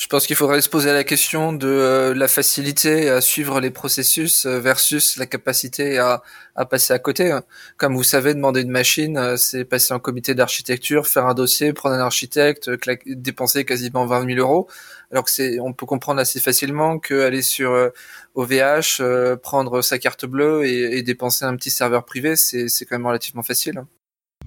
Je 0.01 0.07
pense 0.07 0.25
qu'il 0.25 0.35
faudrait 0.35 0.61
se 0.61 0.69
poser 0.69 0.91
la 0.93 1.03
question 1.03 1.53
de 1.53 1.67
euh, 1.67 2.15
la 2.15 2.27
facilité 2.27 3.07
à 3.07 3.21
suivre 3.21 3.59
les 3.59 3.69
processus 3.69 4.47
euh, 4.47 4.59
versus 4.59 5.15
la 5.17 5.27
capacité 5.27 5.99
à, 5.99 6.23
à 6.55 6.65
passer 6.65 6.91
à 6.91 6.97
côté. 6.97 7.37
Comme 7.77 7.95
vous 7.95 8.01
savez, 8.01 8.33
demander 8.33 8.61
une 8.61 8.71
machine, 8.71 9.15
euh, 9.15 9.37
c'est 9.37 9.63
passer 9.63 9.93
en 9.93 9.99
comité 9.99 10.33
d'architecture, 10.33 11.05
faire 11.05 11.27
un 11.27 11.35
dossier, 11.35 11.71
prendre 11.71 11.93
un 11.93 11.99
architecte, 11.99 12.67
dépenser 13.05 13.63
quasiment 13.63 14.07
20 14.07 14.25
000 14.25 14.39
euros. 14.39 14.67
Alors 15.11 15.23
que 15.23 15.29
c'est, 15.29 15.59
on 15.59 15.71
peut 15.71 15.85
comprendre 15.85 16.19
assez 16.19 16.39
facilement 16.39 16.97
qu'aller 16.97 17.43
sur 17.43 17.91
OVH, 18.33 19.03
prendre 19.43 19.83
sa 19.83 19.99
carte 19.99 20.25
bleue 20.25 20.65
et, 20.65 20.97
et, 20.97 21.03
dépenser 21.03 21.45
un 21.45 21.55
petit 21.55 21.69
serveur 21.69 22.05
privé, 22.05 22.35
c'est, 22.35 22.69
c'est 22.69 22.85
quand 22.85 22.97
même 22.97 23.05
relativement 23.05 23.43
facile. 23.43 23.83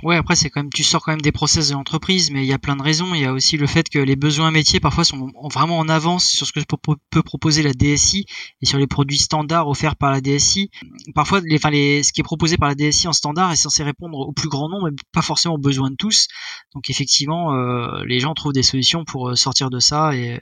Ouais, 0.02 0.16
après 0.16 0.36
c'est 0.36 0.50
quand 0.50 0.60
même 0.60 0.72
tu 0.72 0.84
sors 0.84 1.02
quand 1.02 1.12
même 1.12 1.22
des 1.22 1.32
process 1.32 1.68
de 1.68 1.74
l'entreprise, 1.74 2.30
mais 2.30 2.44
il 2.44 2.48
y 2.48 2.52
a 2.52 2.58
plein 2.58 2.76
de 2.76 2.82
raisons. 2.82 3.14
Il 3.14 3.20
y 3.22 3.24
a 3.24 3.32
aussi 3.32 3.56
le 3.56 3.66
fait 3.66 3.88
que 3.88 3.98
les 3.98 4.16
besoins 4.16 4.50
métiers 4.50 4.80
parfois 4.80 5.04
sont 5.04 5.30
vraiment 5.52 5.78
en 5.78 5.88
avance 5.88 6.26
sur 6.26 6.46
ce 6.46 6.52
que 6.52 6.60
peut 7.10 7.22
proposer 7.22 7.62
la 7.62 7.72
DSI 7.72 8.26
et 8.60 8.66
sur 8.66 8.78
les 8.78 8.86
produits 8.86 9.18
standards 9.18 9.68
offerts 9.68 9.96
par 9.96 10.10
la 10.10 10.20
DSI. 10.20 10.70
Parfois, 11.14 11.40
les, 11.40 11.56
enfin 11.56 11.70
les, 11.70 12.02
ce 12.02 12.12
qui 12.12 12.20
est 12.20 12.24
proposé 12.24 12.56
par 12.56 12.68
la 12.68 12.74
DSI 12.74 13.08
en 13.08 13.12
standard 13.12 13.52
est 13.52 13.56
censé 13.56 13.82
répondre 13.82 14.18
au 14.18 14.32
plus 14.32 14.48
grand 14.48 14.68
nombre, 14.68 14.90
mais 14.90 14.96
pas 15.12 15.22
forcément 15.22 15.54
aux 15.54 15.58
besoins 15.58 15.90
de 15.90 15.96
tous. 15.96 16.26
Donc 16.74 16.90
effectivement, 16.90 17.54
euh, 17.54 18.04
les 18.04 18.20
gens 18.20 18.34
trouvent 18.34 18.52
des 18.52 18.62
solutions 18.62 19.04
pour 19.04 19.30
euh, 19.30 19.36
sortir 19.36 19.70
de 19.70 19.78
ça 19.78 20.14
et 20.14 20.38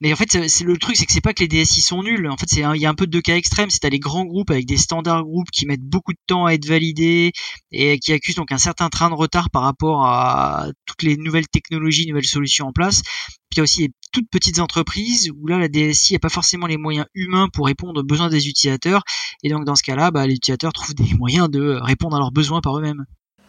mais 0.00 0.12
en 0.12 0.16
fait, 0.16 0.48
c'est 0.48 0.64
le 0.64 0.76
truc, 0.76 0.96
c'est 0.96 1.06
que 1.06 1.12
c'est 1.12 1.22
pas 1.22 1.32
que 1.32 1.42
les 1.42 1.48
DSI 1.48 1.80
sont 1.80 2.02
nuls. 2.02 2.28
En 2.28 2.36
fait, 2.36 2.46
c'est 2.48 2.60
il 2.60 2.80
y 2.80 2.86
a 2.86 2.90
un 2.90 2.94
peu 2.94 3.06
de 3.06 3.10
deux 3.10 3.22
cas 3.22 3.36
extrêmes. 3.36 3.70
C'est 3.70 3.84
à 3.86 3.88
les 3.88 3.98
grands 3.98 4.26
groupes 4.26 4.50
avec 4.50 4.66
des 4.66 4.76
standards 4.76 5.24
groupes 5.24 5.50
qui 5.50 5.64
mettent 5.66 5.82
beaucoup 5.82 6.12
de 6.12 6.18
temps 6.26 6.44
à 6.44 6.52
être 6.52 6.66
validés 6.66 7.32
et 7.72 7.98
qui 7.98 8.12
accusent 8.12 8.34
donc 8.34 8.52
un 8.52 8.58
certain 8.58 8.90
train 8.90 9.08
de 9.08 9.14
retard 9.14 9.50
par 9.50 9.62
rapport 9.62 10.04
à 10.04 10.66
toutes 10.84 11.02
les 11.02 11.16
nouvelles 11.16 11.48
technologies, 11.48 12.06
nouvelles 12.06 12.26
solutions 12.26 12.66
en 12.66 12.72
place. 12.72 13.02
Puis 13.02 13.56
il 13.56 13.58
y 13.58 13.60
a 13.60 13.62
aussi 13.62 13.80
les 13.82 13.90
toutes 14.12 14.28
petites 14.30 14.58
entreprises 14.60 15.30
où 15.30 15.46
là, 15.46 15.58
la 15.58 15.68
DSI 15.68 16.14
n'a 16.14 16.18
pas 16.18 16.28
forcément 16.28 16.66
les 16.66 16.76
moyens 16.76 17.06
humains 17.14 17.48
pour 17.52 17.66
répondre 17.66 18.00
aux 18.00 18.04
besoins 18.04 18.28
des 18.28 18.48
utilisateurs. 18.48 19.02
Et 19.42 19.48
donc, 19.50 19.64
dans 19.64 19.76
ce 19.76 19.82
cas-là, 19.82 20.10
bah, 20.10 20.26
les 20.26 20.34
utilisateurs 20.34 20.72
trouvent 20.72 20.94
des 20.94 21.14
moyens 21.14 21.48
de 21.50 21.78
répondre 21.82 22.16
à 22.16 22.18
leurs 22.18 22.32
besoins 22.32 22.60
par 22.60 22.78
eux-mêmes. 22.78 23.04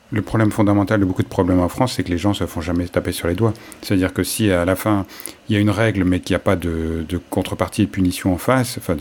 Le 0.09 0.21
problème 0.21 0.51
fondamental 0.51 1.01
de 1.01 1.05
beaucoup 1.05 1.23
de 1.23 1.27
problèmes 1.27 1.59
en 1.59 1.67
France, 1.67 1.93
c'est 1.95 2.03
que 2.03 2.09
les 2.09 2.17
gens 2.17 2.33
se 2.33 2.45
font 2.45 2.61
jamais 2.61 2.87
taper 2.87 3.11
sur 3.11 3.27
les 3.27 3.35
doigts. 3.35 3.53
C'est-à-dire 3.81 4.13
que 4.13 4.23
si 4.23 4.49
à 4.49 4.63
la 4.63 4.77
fin, 4.77 5.05
il 5.49 5.55
y 5.55 5.57
a 5.57 5.59
une 5.59 5.69
règle, 5.69 6.05
mais 6.05 6.21
qu'il 6.21 6.33
n'y 6.33 6.37
a 6.37 6.39
pas 6.39 6.55
de, 6.55 7.05
contrepartie 7.29 7.85
de 7.85 7.91
punition 7.91 8.33
en 8.33 8.37
face, 8.37 8.77
enfin, 8.77 8.95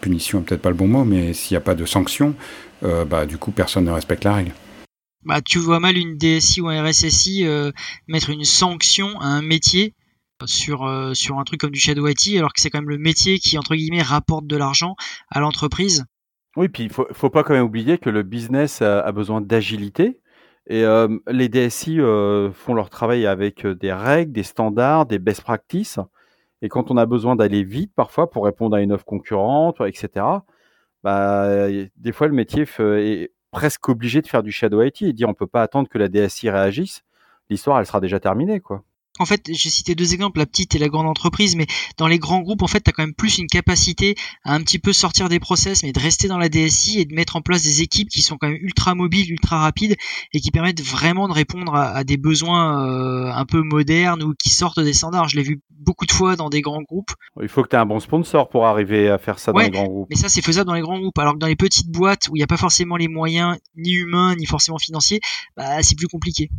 punition 0.00 0.42
peut-être 0.42 0.62
pas 0.62 0.70
le 0.70 0.76
bon 0.76 0.86
mot, 0.86 1.04
mais 1.04 1.32
s'il 1.32 1.54
n'y 1.54 1.58
a 1.58 1.60
pas 1.60 1.74
de 1.74 1.84
sanction, 1.84 2.36
euh, 2.84 3.04
bah, 3.04 3.26
du 3.26 3.36
coup, 3.36 3.50
personne 3.50 3.84
ne 3.84 3.90
respecte 3.90 4.22
la 4.22 4.34
règle. 4.34 4.52
Bah, 5.24 5.40
tu 5.40 5.58
vois 5.58 5.80
mal 5.80 5.96
une 5.96 6.16
DSI 6.16 6.60
ou 6.60 6.68
un 6.68 6.84
RSSI 6.84 7.46
euh, 7.46 7.72
mettre 8.06 8.30
une 8.30 8.44
sanction 8.44 9.18
à 9.20 9.26
un 9.26 9.42
métier 9.42 9.94
sur, 10.44 10.84
euh, 10.84 11.14
sur 11.14 11.38
un 11.38 11.44
truc 11.44 11.60
comme 11.60 11.70
du 11.70 11.80
Shadow 11.80 12.06
IT, 12.06 12.36
alors 12.36 12.52
que 12.52 12.60
c'est 12.60 12.70
quand 12.70 12.80
même 12.80 12.90
le 12.90 12.98
métier 12.98 13.40
qui, 13.40 13.58
entre 13.58 13.74
guillemets, 13.74 14.02
rapporte 14.02 14.46
de 14.46 14.56
l'argent 14.56 14.94
à 15.30 15.40
l'entreprise. 15.40 16.04
Oui, 16.56 16.68
puis 16.68 16.84
il 16.84 16.90
faut, 16.92 17.08
faut 17.12 17.30
pas 17.30 17.42
quand 17.42 17.54
même 17.54 17.64
oublier 17.64 17.98
que 17.98 18.10
le 18.10 18.22
business 18.22 18.82
a 18.82 19.10
besoin 19.10 19.40
d'agilité 19.40 20.20
et 20.66 20.84
euh, 20.84 21.18
les 21.28 21.48
DSI 21.48 22.00
euh, 22.00 22.50
font 22.52 22.74
leur 22.74 22.88
travail 22.88 23.26
avec 23.26 23.66
euh, 23.66 23.74
des 23.74 23.92
règles, 23.92 24.32
des 24.32 24.42
standards, 24.42 25.06
des 25.06 25.18
best 25.18 25.42
practices. 25.42 25.98
Et 26.62 26.68
quand 26.68 26.90
on 26.90 26.96
a 26.96 27.06
besoin 27.06 27.36
d'aller 27.36 27.62
vite 27.64 27.92
parfois 27.94 28.30
pour 28.30 28.44
répondre 28.46 28.74
à 28.76 28.80
une 28.80 28.92
offre 28.92 29.04
concurrente, 29.04 29.80
etc., 29.82 30.26
bah, 31.02 31.68
des 31.96 32.12
fois 32.12 32.28
le 32.28 32.32
métier 32.32 32.64
est 32.78 33.32
presque 33.50 33.88
obligé 33.90 34.22
de 34.22 34.26
faire 34.26 34.42
du 34.42 34.52
shadow 34.52 34.82
IT 34.82 35.02
et 35.02 35.12
dire 35.12 35.28
on 35.28 35.34
peut 35.34 35.46
pas 35.46 35.62
attendre 35.62 35.88
que 35.88 35.98
la 35.98 36.08
DSI 36.08 36.48
réagisse. 36.48 37.02
L'histoire, 37.50 37.78
elle 37.78 37.86
sera 37.86 38.00
déjà 38.00 38.18
terminée, 38.20 38.60
quoi. 38.60 38.82
En 39.20 39.26
fait, 39.26 39.42
j'ai 39.48 39.70
cité 39.70 39.94
deux 39.94 40.12
exemples, 40.12 40.40
la 40.40 40.46
petite 40.46 40.74
et 40.74 40.78
la 40.78 40.88
grande 40.88 41.06
entreprise, 41.06 41.54
mais 41.54 41.66
dans 41.98 42.08
les 42.08 42.18
grands 42.18 42.40
groupes, 42.40 42.62
en 42.62 42.66
fait, 42.66 42.80
tu 42.80 42.90
as 42.90 42.92
quand 42.92 43.04
même 43.04 43.14
plus 43.14 43.38
une 43.38 43.46
capacité 43.46 44.16
à 44.42 44.54
un 44.54 44.60
petit 44.60 44.80
peu 44.80 44.92
sortir 44.92 45.28
des 45.28 45.38
process, 45.38 45.84
mais 45.84 45.92
de 45.92 46.00
rester 46.00 46.26
dans 46.26 46.38
la 46.38 46.48
DSI 46.48 46.98
et 46.98 47.04
de 47.04 47.14
mettre 47.14 47.36
en 47.36 47.40
place 47.40 47.62
des 47.62 47.80
équipes 47.80 48.08
qui 48.08 48.22
sont 48.22 48.36
quand 48.36 48.48
même 48.48 48.58
ultra 48.60 48.96
mobiles, 48.96 49.30
ultra 49.30 49.60
rapides 49.60 49.96
et 50.32 50.40
qui 50.40 50.50
permettent 50.50 50.82
vraiment 50.82 51.28
de 51.28 51.32
répondre 51.32 51.76
à, 51.76 52.02
des 52.02 52.16
besoins 52.16 52.88
euh, 52.88 53.32
un 53.32 53.44
peu 53.44 53.62
modernes 53.62 54.22
ou 54.24 54.34
qui 54.34 54.50
sortent 54.50 54.80
des 54.80 54.92
standards. 54.92 55.28
Je 55.28 55.36
l'ai 55.36 55.44
vu 55.44 55.60
beaucoup 55.70 56.06
de 56.06 56.12
fois 56.12 56.34
dans 56.34 56.50
des 56.50 56.60
grands 56.60 56.82
groupes. 56.82 57.12
Il 57.40 57.48
faut 57.48 57.62
que 57.62 57.68
tu 57.68 57.76
aies 57.76 57.78
un 57.78 57.86
bon 57.86 58.00
sponsor 58.00 58.48
pour 58.48 58.66
arriver 58.66 59.10
à 59.10 59.18
faire 59.18 59.38
ça 59.38 59.52
dans 59.52 59.60
les 59.60 59.70
grands 59.70 59.84
groupes. 59.84 60.08
Mais 60.10 60.16
ça, 60.16 60.28
c'est 60.28 60.42
faisable 60.42 60.66
dans 60.66 60.74
les 60.74 60.80
grands 60.80 60.98
groupes. 60.98 61.18
Alors 61.18 61.34
que 61.34 61.38
dans 61.38 61.46
les 61.46 61.54
petites 61.54 61.90
boîtes 61.90 62.26
où 62.30 62.36
il 62.36 62.40
n'y 62.40 62.44
a 62.44 62.48
pas 62.48 62.56
forcément 62.56 62.96
les 62.96 63.08
moyens, 63.08 63.58
ni 63.76 63.92
humains, 63.92 64.34
ni 64.34 64.46
forcément 64.46 64.78
financiers, 64.78 65.20
bah, 65.56 65.84
c'est 65.84 65.96
plus 65.96 66.08
compliqué. 66.08 66.50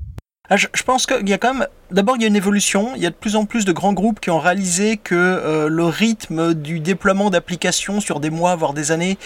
Ah, 0.49 0.57
je, 0.57 0.67
pense 0.83 1.07
qu'il 1.07 1.27
y 1.27 1.33
a 1.33 1.39
quand 1.39 1.55
même, 1.55 1.67
d'abord 1.89 2.17
il 2.17 2.21
y 2.21 2.25
a 2.25 2.27
une 2.27 2.35
évolution, 2.35 2.91
il 2.95 3.01
y 3.01 3.07
a 3.07 3.09
de 3.09 3.15
plus 3.15 3.35
en 3.35 3.45
plus 3.45 3.65
de 3.65 3.71
grands 3.71 3.93
groupes 3.93 4.19
qui 4.19 4.29
ont 4.29 4.39
réalisé 4.39 4.97
que 4.97 5.15
euh, 5.15 5.69
le 5.69 5.85
rythme 5.85 6.53
du 6.53 6.79
déploiement 6.79 7.31
d'applications 7.31 7.99
sur 7.99 8.19
des 8.19 8.29
mois, 8.29 8.55
voire 8.55 8.73
des 8.73 8.91
années, 8.91 9.17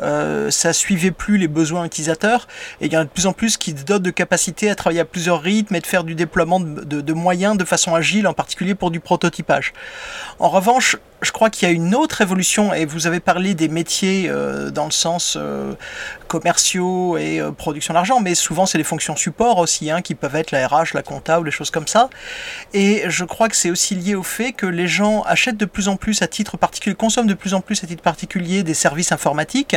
euh, 0.00 0.48
ça 0.52 0.72
suivait 0.72 1.10
plus 1.10 1.38
les 1.38 1.48
besoins 1.48 1.84
utilisateurs, 1.84 2.46
et 2.80 2.86
il 2.86 2.92
y 2.92 2.96
a 2.96 3.02
de 3.02 3.08
plus 3.08 3.26
en 3.26 3.32
plus 3.32 3.56
qui 3.56 3.74
dotent 3.74 4.02
de 4.02 4.10
capacité 4.10 4.70
à 4.70 4.76
travailler 4.76 5.00
à 5.00 5.04
plusieurs 5.04 5.42
rythmes 5.42 5.74
et 5.74 5.80
de 5.80 5.86
faire 5.86 6.04
du 6.04 6.14
déploiement 6.14 6.60
de 6.60 7.12
moyens 7.12 7.56
de 7.56 7.64
façon 7.64 7.94
agile, 7.94 8.28
en 8.28 8.32
particulier 8.32 8.76
pour 8.76 8.92
du 8.92 9.00
prototypage. 9.00 9.72
En 10.38 10.50
revanche, 10.50 10.96
je 11.22 11.32
crois 11.32 11.50
qu'il 11.50 11.68
y 11.68 11.70
a 11.70 11.74
une 11.74 11.94
autre 11.94 12.20
évolution, 12.22 12.72
et 12.72 12.86
vous 12.86 13.06
avez 13.06 13.20
parlé 13.20 13.54
des 13.54 13.68
métiers 13.68 14.26
euh, 14.28 14.70
dans 14.70 14.86
le 14.86 14.90
sens 14.90 15.36
euh, 15.36 15.74
commerciaux 16.28 17.18
et 17.18 17.40
euh, 17.40 17.52
production 17.52 17.94
d'argent, 17.94 18.20
mais 18.20 18.34
souvent 18.34 18.66
c'est 18.66 18.78
les 18.78 18.84
fonctions 18.84 19.16
support 19.16 19.58
aussi, 19.58 19.90
hein, 19.90 20.00
qui 20.00 20.14
peuvent 20.14 20.36
être 20.36 20.50
la 20.50 20.66
RH, 20.66 20.94
la 20.94 21.02
comptable, 21.02 21.46
les 21.46 21.52
choses 21.52 21.70
comme 21.70 21.86
ça. 21.86 22.08
Et 22.72 23.04
je 23.08 23.24
crois 23.24 23.48
que 23.48 23.56
c'est 23.56 23.70
aussi 23.70 23.94
lié 23.94 24.14
au 24.14 24.22
fait 24.22 24.52
que 24.52 24.66
les 24.66 24.86
gens 24.86 25.22
achètent 25.22 25.58
de 25.58 25.66
plus 25.66 25.88
en 25.88 25.96
plus 25.96 26.22
à 26.22 26.26
titre 26.26 26.56
particulier, 26.56 26.96
consomment 26.96 27.28
de 27.28 27.34
plus 27.34 27.52
en 27.52 27.60
plus 27.60 27.84
à 27.84 27.86
titre 27.86 28.02
particulier 28.02 28.62
des 28.62 28.74
services 28.74 29.12
informatiques, 29.12 29.76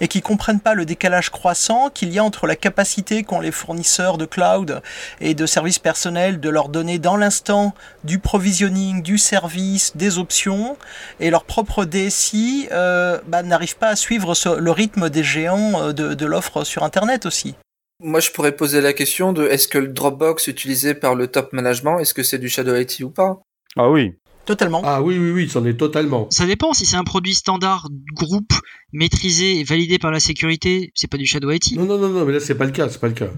et 0.00 0.08
qui 0.08 0.22
comprennent 0.22 0.60
pas 0.60 0.74
le 0.74 0.84
décalage 0.84 1.30
croissant 1.30 1.90
qu'il 1.90 2.12
y 2.12 2.18
a 2.18 2.24
entre 2.24 2.46
la 2.46 2.56
capacité 2.56 3.22
qu'ont 3.22 3.40
les 3.40 3.52
fournisseurs 3.52 4.18
de 4.18 4.24
cloud 4.24 4.82
et 5.20 5.34
de 5.34 5.46
services 5.46 5.78
personnels 5.78 6.40
de 6.40 6.48
leur 6.48 6.68
donner 6.68 6.98
dans 6.98 7.16
l'instant 7.16 7.74
du 8.02 8.18
provisioning, 8.18 9.02
du 9.02 9.18
service, 9.18 9.96
des 9.96 10.18
options, 10.18 10.76
et 11.20 11.30
leur 11.30 11.44
propre 11.44 11.84
DSI 11.84 12.68
euh, 12.72 13.18
bah, 13.26 13.42
n'arrive 13.42 13.76
pas 13.76 13.88
à 13.88 13.96
suivre 13.96 14.34
le 14.58 14.70
rythme 14.70 15.10
des 15.10 15.24
géants 15.24 15.82
euh, 15.82 15.92
de, 15.92 16.26
l'offre 16.26 16.64
sur 16.64 16.82
Internet 16.82 17.26
aussi. 17.26 17.54
Moi, 18.02 18.20
je 18.20 18.30
pourrais 18.30 18.56
poser 18.56 18.80
la 18.80 18.92
question 18.92 19.32
de 19.32 19.46
est-ce 19.46 19.68
que 19.68 19.78
le 19.78 19.88
Dropbox 19.88 20.46
utilisé 20.46 20.94
par 20.94 21.14
le 21.14 21.26
top 21.26 21.52
management, 21.52 21.98
est-ce 21.98 22.14
que 22.14 22.22
c'est 22.22 22.38
du 22.38 22.48
Shadow 22.48 22.74
IT 22.74 23.00
ou 23.00 23.10
pas? 23.10 23.40
Ah 23.76 23.90
oui. 23.90 24.14
Totalement. 24.46 24.80
Ah 24.84 25.02
oui, 25.02 25.18
oui, 25.18 25.30
oui, 25.30 25.48
c'en 25.48 25.64
est 25.66 25.74
totalement. 25.74 26.26
Ça 26.30 26.46
dépend 26.46 26.72
si 26.72 26.86
c'est 26.86 26.96
un 26.96 27.04
produit 27.04 27.34
standard, 27.34 27.88
groupe, 28.14 28.52
maîtrisé 28.92 29.60
et 29.60 29.64
validé 29.64 29.98
par 29.98 30.10
la 30.10 30.18
sécurité, 30.18 30.90
c'est 30.94 31.10
pas 31.10 31.18
du 31.18 31.26
Shadow 31.26 31.50
IT. 31.50 31.76
Non, 31.76 31.84
non, 31.84 31.98
non, 31.98 32.08
non 32.08 32.24
mais 32.24 32.32
là, 32.32 32.40
c'est 32.40 32.54
pas 32.54 32.64
le 32.64 32.72
cas, 32.72 32.88
c'est 32.88 33.00
pas 33.00 33.08
le 33.08 33.14
cas. 33.14 33.30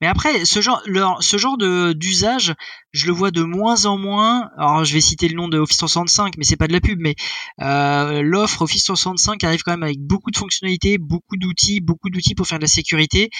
Mais 0.00 0.06
après, 0.06 0.44
ce 0.44 0.60
genre, 0.60 0.82
ce 1.20 1.36
genre 1.38 1.58
de 1.58 1.92
d'usage, 1.92 2.54
je 2.92 3.06
le 3.06 3.12
vois 3.12 3.30
de 3.30 3.42
moins 3.42 3.84
en 3.84 3.98
moins. 3.98 4.50
Alors, 4.56 4.84
je 4.84 4.94
vais 4.94 5.00
citer 5.00 5.28
le 5.28 5.34
nom 5.34 5.48
de 5.48 5.58
Office 5.58 5.78
365, 5.78 6.36
mais 6.38 6.44
c'est 6.44 6.56
pas 6.56 6.68
de 6.68 6.72
la 6.72 6.80
pub. 6.80 6.98
Mais 7.00 7.14
euh, 7.60 8.22
l'offre 8.22 8.62
Office 8.62 8.84
365 8.84 9.42
arrive 9.44 9.62
quand 9.62 9.72
même 9.72 9.82
avec 9.82 10.00
beaucoup 10.00 10.30
de 10.30 10.36
fonctionnalités, 10.36 10.98
beaucoup 10.98 11.36
d'outils, 11.36 11.80
beaucoup 11.80 12.10
d'outils 12.10 12.34
pour 12.34 12.46
faire 12.46 12.58
de 12.58 12.64
la 12.64 12.68
sécurité. 12.68 13.30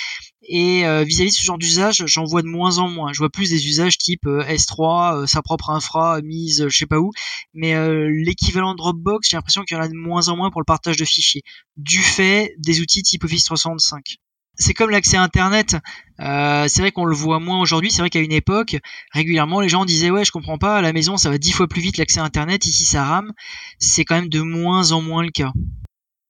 Et 0.43 0.85
euh, 0.87 1.05
vis-à-vis 1.05 1.31
de 1.31 1.37
ce 1.37 1.45
genre 1.45 1.59
d'usage, 1.59 2.05
j'en 2.07 2.25
vois 2.25 2.43
de 2.43 2.49
moins 2.49 2.79
en 2.79 2.89
moins. 2.89 3.13
Je 3.13 3.19
vois 3.19 3.31
plus 3.31 3.51
des 3.51 3.67
usages 3.67 3.99
type 3.99 4.27
euh, 4.27 4.43
S3, 4.45 5.27
sa 5.27 5.43
propre 5.43 5.71
infra 5.71 6.21
mise, 6.23 6.67
je 6.69 6.77
sais 6.77 6.87
pas 6.87 6.99
où. 6.99 7.13
Mais 7.55 7.75
l'équivalent 8.09 8.75
Dropbox, 8.75 9.29
j'ai 9.31 9.37
l'impression 9.37 9.63
qu'il 9.63 9.77
y 9.77 9.81
en 9.81 9.83
a 9.83 9.89
de 9.89 9.95
moins 9.95 10.29
en 10.29 10.37
moins 10.37 10.51
pour 10.51 10.61
le 10.61 10.67
partage 10.67 10.97
de 10.97 11.05
fichiers, 11.05 11.43
du 11.77 11.99
fait 11.99 12.55
des 12.59 12.81
outils 12.81 13.03
type 13.03 13.25
Office 13.25 13.45
365 13.45 14.19
c'est 14.59 14.75
comme 14.75 14.91
l'accès 14.91 15.17
à 15.17 15.23
Internet. 15.23 15.77
Euh, 16.21 16.67
c'est 16.69 16.83
vrai 16.83 16.91
qu'on 16.91 17.05
le 17.05 17.15
voit 17.15 17.39
moins 17.39 17.61
aujourd'hui. 17.61 17.91
C'est 17.91 18.03
vrai 18.03 18.11
qu'à 18.11 18.21
une 18.21 18.33
époque, 18.33 18.77
régulièrement, 19.13 19.61
les 19.61 19.69
gens 19.69 19.85
disaient 19.85 20.11
ouais, 20.11 20.25
je 20.25 20.33
comprends 20.33 20.59
pas, 20.59 20.77
à 20.77 20.83
la 20.83 20.93
maison, 20.93 21.17
ça 21.17 21.31
va 21.31 21.39
dix 21.39 21.53
fois 21.53 21.69
plus 21.69 21.81
vite 21.81 21.97
l'accès 21.97 22.21
à 22.21 22.25
Internet. 22.25 22.67
Ici, 22.67 22.85
ça 22.85 23.05
rame. 23.05 23.33
C'est 23.79 24.05
quand 24.05 24.17
même 24.17 24.29
de 24.29 24.41
moins 24.41 24.93
en 24.93 25.01
moins 25.01 25.23
le 25.23 25.31
cas. 25.31 25.53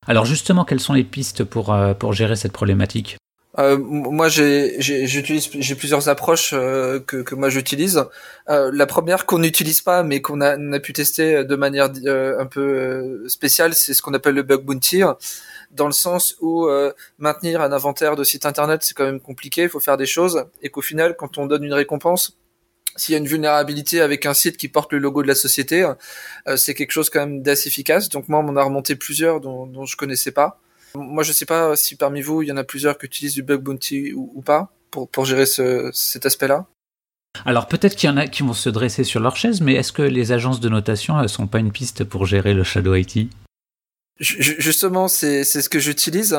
Alors 0.07 0.25
justement, 0.25 0.65
quelles 0.65 0.81
sont 0.81 0.95
les 0.95 1.05
pistes 1.05 1.45
pour 1.45 1.73
euh, 1.73 1.95
pour 1.95 2.13
gérer 2.13 2.37
cette 2.37 2.53
problématique? 2.53 3.17
Euh, 3.59 3.77
moi, 3.79 4.29
j'utilise, 4.29 5.51
j'ai 5.53 5.75
plusieurs 5.75 6.09
approches 6.09 6.51
que, 6.51 7.23
que 7.23 7.35
moi 7.35 7.49
j'utilise. 7.49 8.05
la 8.47 8.87
première 8.87 9.27
qu'on 9.27 9.39
n'utilise 9.39 9.81
pas, 9.81 10.03
mais 10.03 10.21
qu'on 10.21 10.41
a, 10.41 10.57
a, 10.57 10.81
pu 10.81 10.93
tester 10.93 11.45
de 11.45 11.57
manière 11.57 11.91
un 12.07 12.47
peu 12.47 13.25
spéciale, 13.29 13.75
c'est 13.75 13.95
ce 13.95 14.03
qu'on 14.03 14.15
appelle 14.15 14.35
le 14.35 14.43
bug 14.43 14.63
bounty 14.63 15.03
dans 15.71 15.87
le 15.87 15.93
sens 15.93 16.37
où 16.41 16.67
euh, 16.67 16.93
maintenir 17.19 17.61
un 17.61 17.73
inventaire 17.73 18.17
de 18.17 18.25
sites 18.25 18.47
internet 18.47 18.83
c'est 18.83 18.95
quand 18.95 19.05
même 19.05 19.21
compliqué, 19.21 19.63
il 19.63 19.69
faut 19.69 19.81
faire 19.81 19.97
des 19.97 20.07
choses, 20.07 20.45
et 20.63 20.71
qu'au 20.71 20.83
final, 20.83 21.17
quand 21.17 21.39
on 21.39 21.47
donne 21.47 21.65
une 21.65 21.75
récompense, 21.75 22.37
s'il 22.97 23.13
y 23.13 23.17
a 23.17 23.19
une 23.19 23.29
vulnérabilité 23.29 24.01
avec 24.01 24.27
un 24.27 24.35
site 24.35 24.57
qui 24.57 24.69
porte 24.69 24.93
le 24.93 24.99
logo 24.99 25.23
de 25.23 25.29
la 25.29 25.35
société, 25.35 25.89
euh, 26.49 26.57
c'est 26.57 26.75
quelque 26.75 26.91
chose 26.91 27.11
quand 27.11 27.21
même 27.21 27.43
d'assez 27.43 27.69
efficace. 27.69 28.09
Donc 28.09 28.29
moi, 28.29 28.41
on 28.41 28.43
m'en 28.43 28.57
a 28.61 28.65
remonté 28.65 28.97
plusieurs 28.97 29.41
dont, 29.41 29.67
dont 29.67 29.85
je 29.85 29.97
connaissais 29.97 30.33
pas. 30.33 30.61
Moi, 30.95 31.23
je 31.23 31.33
sais 31.33 31.47
pas 31.47 31.77
si 31.77 31.97
parmi 31.97 32.23
vous, 32.23 32.43
il 32.43 32.49
y 32.49 32.53
en 32.53 32.57
a 32.57 32.65
plusieurs 32.65 32.99
qui 32.99 33.07
utilisent 33.07 33.35
du 33.35 33.43
bug 33.43 33.61
bounty 33.61 34.13
ou, 34.13 34.43
pas 34.43 34.73
pour, 34.91 35.09
pour 35.09 35.25
gérer 35.25 35.47
ce, 35.47 35.91
cet 35.93 36.27
aspect-là. 36.27 36.67
Alors 37.45 37.69
peut-être 37.69 37.95
qu'il 37.95 38.09
y 38.09 38.13
en 38.13 38.17
a 38.17 38.27
qui 38.27 38.43
vont 38.43 38.53
se 38.53 38.69
dresser 38.69 39.05
sur 39.05 39.21
leur 39.21 39.37
chaise, 39.37 39.61
mais 39.61 39.75
est-ce 39.75 39.93
que 39.93 40.03
les 40.03 40.33
agences 40.33 40.61
de 40.61 40.69
notation 40.69 41.21
ne 41.21 41.29
sont 41.29 41.47
pas 41.47 41.59
une 41.59 41.73
piste 41.73 42.05
pour 42.05 42.27
gérer 42.27 42.55
le 42.55 42.65
Shadow 42.65 42.95
IT 42.95 43.29
Justement, 44.21 45.07
c'est 45.07 45.45
ce 45.45 45.69
que 45.69 45.79
j'utilise. 45.79 46.37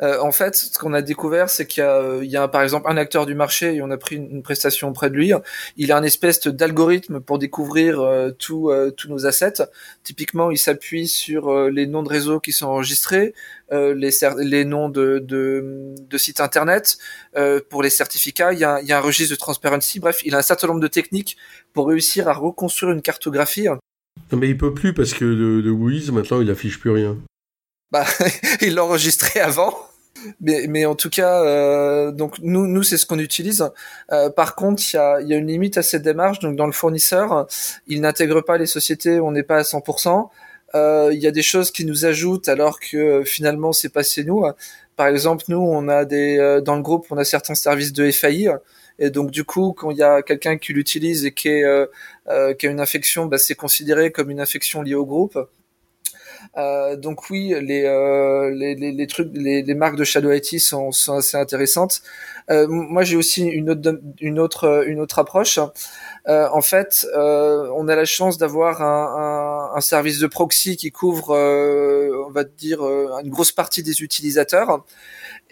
Euh, 0.00 0.18
en 0.20 0.32
fait, 0.32 0.56
ce 0.56 0.76
qu'on 0.76 0.92
a 0.92 1.02
découvert, 1.02 1.50
c'est 1.50 1.66
qu'il 1.66 1.80
y, 1.80 1.86
a, 1.86 2.18
il 2.20 2.28
y 2.28 2.36
a 2.36 2.48
par 2.48 2.62
exemple 2.62 2.90
un 2.90 2.96
acteur 2.96 3.26
du 3.26 3.36
marché 3.36 3.76
et 3.76 3.82
on 3.82 3.92
a 3.92 3.96
pris 3.96 4.16
une, 4.16 4.42
prestation 4.42 4.88
auprès 4.88 5.08
de 5.08 5.14
lui. 5.14 5.32
Il 5.76 5.92
a 5.92 5.96
un 5.96 6.02
espèce 6.02 6.40
d'algorithme 6.48 7.20
pour 7.20 7.38
découvrir 7.38 8.00
euh, 8.00 8.30
euh, 8.50 8.90
tous 8.90 9.08
nos 9.08 9.24
assets. 9.26 9.62
Typiquement, 10.02 10.50
il 10.50 10.58
s'appuie 10.58 11.06
sur 11.06 11.48
euh, 11.48 11.70
les 11.70 11.86
noms 11.86 12.02
de 12.02 12.08
réseaux 12.08 12.40
qui 12.40 12.52
sont 12.52 12.66
enregistrés, 12.66 13.34
les, 13.70 14.10
les 14.38 14.64
noms 14.64 14.90
de, 14.90 15.18
de, 15.18 15.94
de 15.98 16.18
sites 16.18 16.40
internet. 16.40 16.98
pour 17.70 17.82
les 17.82 17.88
certificats, 17.88 18.52
il 18.52 18.58
y, 18.58 18.64
a, 18.64 18.80
il 18.82 18.88
y 18.88 18.92
a 18.92 18.98
un 18.98 19.00
registre 19.00 19.32
de 19.32 19.38
transparency. 19.38 19.98
Bref, 20.00 20.22
il 20.24 20.34
a 20.34 20.38
un 20.38 20.42
certain 20.42 20.66
nombre 20.66 20.80
de 20.80 20.88
techniques 20.88 21.38
pour 21.72 21.86
réussir 21.88 22.28
à 22.28 22.34
reconstruire 22.34 22.92
une 22.92 23.00
cartographie 23.00 23.68
non, 24.32 24.38
mais 24.38 24.48
il 24.48 24.56
peut 24.56 24.72
plus 24.72 24.94
parce 24.94 25.12
que 25.12 25.24
de, 25.24 25.60
de 25.60 26.12
maintenant, 26.12 26.40
il 26.40 26.50
affiche 26.50 26.80
plus 26.80 26.90
rien. 26.90 27.18
Bah, 27.90 28.06
il 28.62 28.74
l'enregistrait 28.74 29.40
avant. 29.40 29.76
Mais, 30.40 30.86
en 30.86 30.94
tout 30.94 31.10
cas, 31.10 31.42
euh, 31.42 32.12
donc 32.12 32.38
nous, 32.42 32.82
c'est 32.82 32.96
ce 32.96 33.06
qu'on 33.06 33.18
utilise. 33.18 33.68
Euh, 34.12 34.30
par 34.30 34.54
contre, 34.54 34.82
il 34.92 34.96
y 34.96 34.98
a, 34.98 35.36
une 35.36 35.48
limite 35.48 35.78
à 35.78 35.82
cette 35.82 36.02
démarche. 36.02 36.38
Donc 36.38 36.56
dans 36.56 36.66
le 36.66 36.72
fournisseur, 36.72 37.46
il 37.86 38.00
n'intègre 38.00 38.40
pas 38.40 38.56
les 38.56 38.66
sociétés, 38.66 39.20
on 39.20 39.32
n'est 39.32 39.42
pas 39.42 39.58
à 39.58 39.62
100%. 39.62 40.28
Euh, 40.74 41.10
il 41.12 41.20
y 41.20 41.26
a 41.26 41.30
des 41.30 41.42
choses 41.42 41.70
qui 41.70 41.84
nous 41.84 42.06
ajoutent 42.06 42.48
alors 42.48 42.80
que 42.80 43.24
finalement 43.24 43.72
c'est 43.72 43.90
pas 43.90 44.02
chez 44.02 44.24
nous. 44.24 44.44
Par 44.96 45.08
exemple, 45.08 45.44
nous, 45.48 45.58
on 45.58 45.88
a 45.88 46.04
des 46.04 46.60
dans 46.64 46.76
le 46.76 46.82
groupe, 46.82 47.06
on 47.10 47.18
a 47.18 47.24
certains 47.24 47.54
services 47.54 47.92
de 47.92 48.10
FAI 48.10 48.48
et 48.98 49.10
donc 49.10 49.30
du 49.30 49.44
coup, 49.44 49.72
quand 49.72 49.90
il 49.90 49.98
y 49.98 50.02
a 50.02 50.22
quelqu'un 50.22 50.58
qui 50.58 50.72
l'utilise 50.72 51.24
et 51.24 51.32
qui, 51.32 51.48
est, 51.48 51.64
euh, 51.64 51.86
euh, 52.28 52.54
qui 52.54 52.66
a 52.66 52.70
une 52.70 52.80
infection, 52.80 53.26
bah, 53.26 53.38
c'est 53.38 53.54
considéré 53.54 54.12
comme 54.12 54.30
une 54.30 54.40
infection 54.40 54.82
liée 54.82 54.94
au 54.94 55.06
groupe. 55.06 55.38
Euh, 56.56 56.96
donc 56.96 57.30
oui, 57.30 57.54
les, 57.60 57.84
euh, 57.84 58.50
les, 58.50 58.74
les, 58.74 59.06
trucs, 59.06 59.30
les, 59.34 59.62
marques 59.74 59.96
de 59.96 60.04
Shadow 60.04 60.32
IT 60.32 60.60
sont, 60.60 60.92
sont 60.92 61.18
assez 61.18 61.36
intéressantes. 61.36 62.02
Euh, 62.50 62.66
moi, 62.68 63.04
j'ai 63.04 63.16
aussi 63.16 63.44
une 63.44 63.70
autre, 63.70 64.00
une 64.20 64.38
autre, 64.38 64.84
une 64.86 65.00
autre 65.00 65.18
approche. 65.18 65.58
Euh, 66.28 66.48
en 66.52 66.60
fait, 66.60 67.06
on 67.14 67.88
a 67.88 67.96
la 67.96 68.04
chance 68.04 68.38
d'avoir 68.38 68.82
un, 68.82 69.72
un, 69.74 69.76
un, 69.76 69.80
service 69.80 70.18
de 70.18 70.26
proxy 70.26 70.76
qui 70.76 70.90
couvre, 70.90 71.30
on 71.30 72.30
va 72.30 72.44
dire, 72.44 72.82
une 72.82 73.30
grosse 73.30 73.52
partie 73.52 73.82
des 73.82 74.02
utilisateurs. 74.02 74.84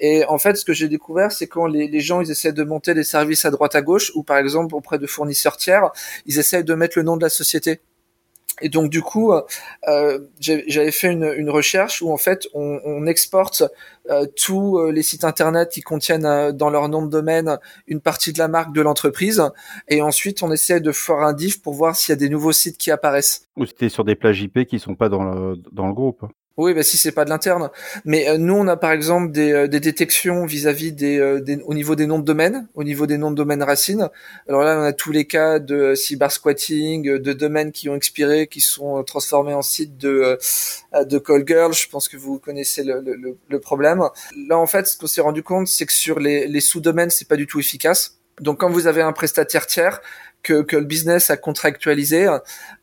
Et 0.00 0.25
en 0.25 0.38
fait, 0.38 0.57
ce 0.57 0.64
que 0.64 0.73
j'ai 0.73 0.88
découvert, 0.88 1.30
c'est 1.30 1.47
quand 1.47 1.66
les, 1.66 2.00
gens 2.00 2.21
ils 2.21 2.30
essaient 2.30 2.52
de 2.52 2.64
monter 2.64 2.95
des 2.95 3.04
services 3.04 3.45
à 3.45 3.50
droite 3.50 3.75
à 3.75 3.83
gauche, 3.83 4.11
ou 4.14 4.23
par 4.23 4.38
exemple 4.38 4.75
auprès 4.75 4.99
de 4.99 5.07
fournisseurs 5.07 5.57
tiers, 5.57 5.90
ils 6.26 6.38
essaient 6.38 6.64
de 6.64 6.75
mettre 6.75 6.99
le 6.99 7.04
nom 7.04 7.16
de 7.16 7.23
la 7.23 7.28
société. 7.28 7.80
Et 8.62 8.69
donc 8.69 8.90
du 8.90 9.02
coup, 9.02 9.33
euh, 9.33 10.19
j'avais 10.38 10.90
fait 10.90 11.11
une, 11.11 11.33
une, 11.37 11.50
recherche 11.50 12.02
où 12.02 12.12
en 12.12 12.16
fait 12.16 12.47
on, 12.52 12.80
on 12.85 13.07
exporte 13.07 13.62
euh, 14.11 14.26
tous 14.37 14.78
euh, 14.78 14.92
les 14.92 15.02
sites 15.02 15.25
internet 15.25 15.71
qui 15.71 15.80
contiennent 15.80 16.26
euh, 16.26 16.52
dans 16.52 16.69
leur 16.69 16.88
nom 16.88 17.04
de 17.04 17.11
domaine 17.11 17.59
une 17.87 18.00
partie 18.00 18.33
de 18.33 18.38
la 18.38 18.49
marque 18.49 18.75
de 18.75 18.80
l'entreprise, 18.80 19.42
et 19.88 20.02
ensuite 20.02 20.42
on 20.42 20.50
essaie 20.52 20.80
de 20.80 20.92
faire 20.92 21.19
un 21.19 21.33
diff 21.33 21.62
pour 21.62 21.75
voir 21.75 21.97
s'il 21.97 22.12
y 22.12 22.14
a 22.14 22.16
des 22.16 22.28
nouveaux 22.28 22.52
sites 22.52 22.76
qui 22.76 22.90
apparaissent. 22.90 23.47
Ou 23.57 23.66
c'était 23.66 23.88
sur 23.88 24.04
des 24.04 24.14
plages 24.14 24.42
IP 24.42 24.66
qui 24.66 24.78
sont 24.78 24.95
pas 24.95 25.09
dans 25.09 25.23
le, 25.23 25.57
dans 25.73 25.87
le 25.87 25.95
groupe. 25.95 26.25
Oui, 26.57 26.75
bah 26.75 26.83
si 26.83 26.99
c'est 26.99 27.12
pas 27.12 27.25
de 27.25 27.30
l'interne. 27.30 27.71
Mais 28.04 28.28
euh, 28.28 28.37
nous, 28.37 28.54
on 28.54 28.66
a 28.69 28.76
par 28.76 28.92
exemple 28.92 29.30
des, 29.33 29.52
euh, 29.52 29.66
des 29.66 29.80
détections 29.80 30.45
vis-à-vis 30.45 30.92
des, 30.92 31.19
euh, 31.19 31.40
des, 31.40 31.57
au 31.64 31.73
niveau 31.73 31.95
des 31.95 32.07
noms 32.07 32.19
de 32.19 32.25
domaines, 32.25 32.69
au 32.75 32.85
niveau 32.85 33.07
des 33.07 33.16
noms 33.16 33.30
de 33.30 33.37
domaines 33.37 33.62
racines. 33.62 34.11
Alors 34.47 34.62
là, 34.62 34.78
on 34.78 34.83
a 34.83 34.92
tous 34.92 35.11
les 35.11 35.25
cas 35.25 35.59
de 35.59 35.95
cyber 35.95 36.30
squatting, 36.30 37.19
de 37.19 37.33
domaines 37.33 37.73
qui 37.73 37.88
ont 37.88 37.95
expiré, 37.95 38.47
qui 38.47 38.61
sont 38.61 39.02
transformés 39.04 39.54
en 39.54 39.62
sites 39.62 39.97
de 39.97 40.38
de 40.92 41.19
call 41.19 41.45
girl. 41.47 41.73
Je 41.73 41.88
pense 41.88 42.09
que 42.09 42.19
vous 42.19 42.38
connaissez 42.38 42.83
le, 42.83 43.00
le, 43.00 43.38
le 43.49 43.61
problème. 43.61 44.02
Là, 44.49 44.59
en 44.59 44.66
fait, 44.66 44.87
ce 44.87 44.99
qu'on 44.99 45.07
s'est 45.07 45.23
rendu 45.23 45.42
compte, 45.42 45.66
c'est 45.69 45.87
que 45.87 45.92
sur 45.92 46.19
les, 46.19 46.47
les 46.47 46.61
sous-domaines, 46.61 47.11
c'est 47.11 47.28
pas 47.28 47.37
du 47.37 47.47
tout 47.47 47.59
efficace. 47.61 48.20
Donc, 48.41 48.61
quand 48.61 48.71
vous 48.71 48.87
avez 48.87 49.03
un 49.03 49.13
prestataire 49.13 49.67
tiers, 49.67 50.01
que, 50.43 50.77
le 50.77 50.85
business 50.85 51.31
a 51.31 51.37
contractualisé. 51.37 52.29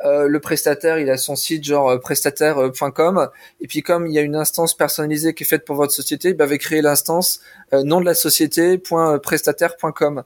Euh, 0.05 0.27
le 0.27 0.39
prestataire, 0.39 0.99
il 0.99 1.09
a 1.09 1.17
son 1.17 1.35
site 1.35 1.63
genre 1.63 1.89
euh, 1.89 1.97
prestataire.com 1.97 3.29
et 3.61 3.67
puis 3.67 3.81
comme 3.81 4.07
il 4.07 4.13
y 4.13 4.19
a 4.19 4.21
une 4.21 4.35
instance 4.35 4.75
personnalisée 4.75 5.33
qui 5.33 5.43
est 5.43 5.47
faite 5.47 5.65
pour 5.65 5.75
votre 5.75 5.93
société, 5.93 6.29
il 6.29 6.37
va 6.37 6.57
créer 6.57 6.81
l'instance 6.81 7.41
euh, 7.73 7.83
nom 7.83 7.99
de 7.99 8.05
la 8.05 8.13
société 8.13 8.77
.prestataire.com. 8.77 10.23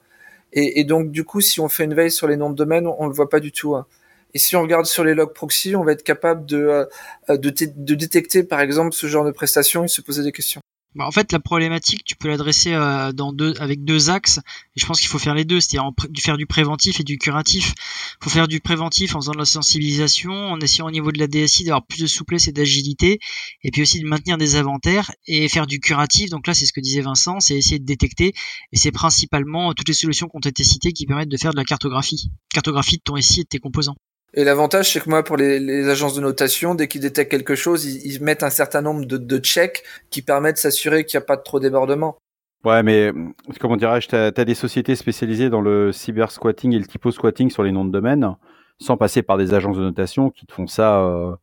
Et, 0.54 0.82
et, 0.82 0.84
donc 0.84 1.12
du 1.12 1.24
coup, 1.24 1.40
si 1.40 1.62
on 1.62 1.70
fait 1.70 1.86
une 1.86 1.94
veille 1.94 2.12
sur 2.12 2.28
les 2.28 2.36
noms 2.36 2.50
de 2.50 2.56
domaine, 2.56 2.86
on, 2.86 2.96
on 3.00 3.08
le 3.08 3.14
voit 3.14 3.30
pas 3.30 3.40
du 3.40 3.52
tout. 3.52 3.76
Hein. 3.76 3.86
Et 4.34 4.40
si 4.40 4.56
on 4.56 4.62
regarde 4.62 4.86
sur 4.86 5.04
les 5.04 5.14
logs 5.14 5.34
proxy, 5.34 5.76
on 5.76 5.84
va 5.84 5.94
être 5.94 6.04
capable 6.04 6.46
de, 6.46 6.88
euh, 7.30 7.38
de, 7.38 7.54
de 7.60 7.96
détecter 7.96 8.44
par 8.44 8.62
exemple 8.62 8.94
ce 8.94 9.08
genre 9.08 9.26
de 9.26 9.32
prestation 9.32 9.86
et 9.86 9.88
se 9.88 10.02
poser 10.02 10.24
des 10.24 10.32
questions. 10.32 10.62
Bah, 10.94 11.08
en 11.08 11.12
fait, 11.12 11.32
la 11.32 11.40
problématique, 11.40 12.04
tu 12.04 12.18
peux 12.18 12.28
l'adresser 12.28 12.74
euh, 12.74 13.14
avec 13.60 13.86
deux 13.86 14.10
axes. 14.10 14.40
Et 14.76 14.82
je 14.82 14.86
pense 14.86 15.00
qu'il 15.00 15.08
faut 15.08 15.20
faire 15.20 15.34
les 15.34 15.46
deux, 15.46 15.62
c'est-à-dire 15.62 15.90
faire 16.20 16.36
du 16.36 16.46
préventif 16.46 17.00
et 17.00 17.04
du 17.04 17.18
curatif. 17.18 17.74
Il 18.20 18.26
faut 18.26 18.30
faire 18.30 18.50
du 18.50 18.60
préventif 18.60 19.16
en 19.16 19.22
faisant 19.22 19.32
de 19.32 19.38
la 19.38 19.46
sensibilisation, 19.46 20.34
en 20.34 20.60
essayant 20.60 20.88
au 20.88 20.92
niveau 20.92 21.14
de 21.14 21.20
la 21.20 21.28
DSI 21.28 21.64
d'avoir 21.64 21.86
plus 21.86 22.02
de 22.02 22.08
souplesse 22.08 22.50
et 22.50 22.52
d'agilité, 22.52 23.20
et 23.64 23.72
puis 23.72 23.82
aussi 23.84 24.02
de 24.02 24.06
maintenir 24.06 24.38
des 24.38 24.58
inventaires 24.58 25.12
et 25.28 25.48
faire 25.48 25.66
du 25.66 25.80
curatif. 25.80 26.30
Donc 26.30 26.46
là, 26.46 26.54
c'est 26.54 26.66
ce 26.66 26.74
que 26.74 26.82
disait 26.82 27.02
Vincent, 27.02 27.40
c'est 27.40 27.56
essayer 27.56 27.80
de 27.80 27.86
détecter. 27.86 28.34
Et 28.74 28.78
c'est 28.78 28.92
principalement 28.92 29.74
toutes 29.74 29.88
les 29.88 29.94
solutions 29.94 30.28
qui 30.28 30.36
ont 30.36 30.50
été 30.50 30.66
citées 30.66 30.92
qui 30.92 31.06
permettent 31.06 31.30
de 31.30 31.38
faire 31.38 31.52
de 31.52 31.58
la 31.58 31.66
cartographie, 31.66 32.32
cartographie 32.50 32.98
de 32.98 33.04
ton 33.04 33.16
SI 33.16 33.42
et 33.42 33.44
de 33.44 33.48
tes 33.48 33.60
composants. 33.60 33.96
Et 34.34 34.44
l'avantage, 34.44 34.92
c'est 34.92 35.02
que 35.02 35.10
moi, 35.10 35.24
pour 35.24 35.38
les, 35.38 35.90
agences 35.90 36.16
de 36.16 36.22
notation, 36.22 36.74
dès 36.74 36.88
qu'ils 36.88 37.02
détectent 37.02 37.32
quelque 37.32 37.56
chose, 37.56 37.86
ils, 37.86 38.24
mettent 38.24 38.44
un 38.44 38.50
certain 38.50 38.82
nombre 38.82 39.06
de, 39.06 39.38
checks 39.40 39.84
qui 40.10 40.22
permettent 40.22 40.56
de 40.56 40.62
s'assurer 40.62 41.06
qu'il 41.06 41.18
n'y 41.18 41.24
a 41.24 41.26
pas 41.26 41.36
de 41.36 41.44
trop 41.44 41.60
débordement. 41.60 42.18
Ouais, 42.64 42.84
mais 42.84 43.12
comment 43.60 43.76
dirais-je, 43.76 44.08
tu 44.08 44.16
as, 44.16 44.32
des 44.32 44.56
sociétés 44.56 44.96
spécialisées 44.96 45.50
dans 45.50 45.62
le 45.62 45.92
cyber 45.92 46.32
squatting 46.32 46.74
et 46.74 46.80
le 46.80 46.86
typo 46.86 47.12
squatting 47.12 47.50
sur 47.50 47.64
les 47.64 47.72
noms 47.72 47.86
de 47.86 47.92
domaine, 47.92 48.36
sans 48.80 48.98
passer 48.98 49.22
par 49.22 49.38
des 49.38 49.54
agences 49.54 49.78
de 49.78 49.84
notation 49.84 50.30
qui 50.30 50.46
te 50.46 50.54
font 50.54 50.68
ça, 50.68 51.02
euh, 51.02 51.36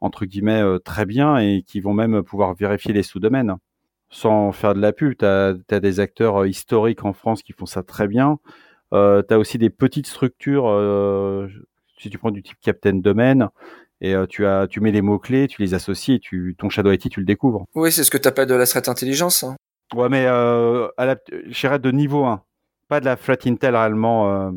entre 0.00 0.24
guillemets, 0.24 0.62
euh, 0.62 0.78
très 0.78 1.06
bien 1.06 1.38
et 1.38 1.64
qui 1.66 1.80
vont 1.80 1.94
même 1.94 2.22
pouvoir 2.22 2.54
vérifier 2.54 2.92
les 2.92 3.02
sous-domaines 3.02 3.56
sans 4.10 4.52
faire 4.52 4.74
de 4.74 4.80
la 4.80 4.92
pub. 4.92 5.16
Tu 5.16 5.24
as, 5.24 5.80
des 5.80 6.00
acteurs 6.00 6.42
euh, 6.42 6.48
historiques 6.48 7.04
en 7.04 7.12
France 7.12 7.42
qui 7.42 7.52
font 7.52 7.66
ça 7.66 7.82
très 7.82 8.08
bien. 8.08 8.38
Euh, 8.92 9.22
tu 9.26 9.34
as 9.34 9.38
aussi 9.38 9.58
des 9.58 9.70
petites 9.70 10.06
structures 10.06 10.68
euh, 10.68 11.48
si 11.98 12.10
tu 12.10 12.18
prends 12.18 12.30
du 12.30 12.42
type 12.42 12.58
Captain 12.62 12.94
Domain, 12.94 13.50
et 14.00 14.14
euh, 14.14 14.26
tu 14.26 14.46
as, 14.46 14.66
tu 14.68 14.80
mets 14.80 14.92
les 14.92 15.02
mots 15.02 15.18
clés, 15.18 15.48
tu 15.48 15.62
les 15.62 15.74
associes, 15.74 16.14
et 16.14 16.20
tu, 16.20 16.54
ton 16.58 16.68
Shadow 16.68 16.92
IT, 16.92 17.10
tu 17.10 17.20
le 17.20 17.26
découvres. 17.26 17.66
Oui, 17.74 17.90
c'est 17.90 18.04
ce 18.04 18.10
que 18.10 18.18
tu 18.18 18.28
appelles 18.28 18.48
de 18.48 18.54
la 18.54 18.66
threat 18.66 18.88
intelligence. 18.88 19.42
Hein. 19.42 19.56
Ouais, 19.94 20.08
mais 20.08 20.26
euh, 20.26 20.88
à 20.96 21.06
la, 21.06 21.78
de 21.78 21.90
niveau 21.90 22.24
1, 22.24 22.42
pas 22.88 23.00
de 23.00 23.04
la 23.04 23.16
flat 23.16 23.38
intel 23.46 23.74
réellement. 23.74 24.30
Euh... 24.30 24.50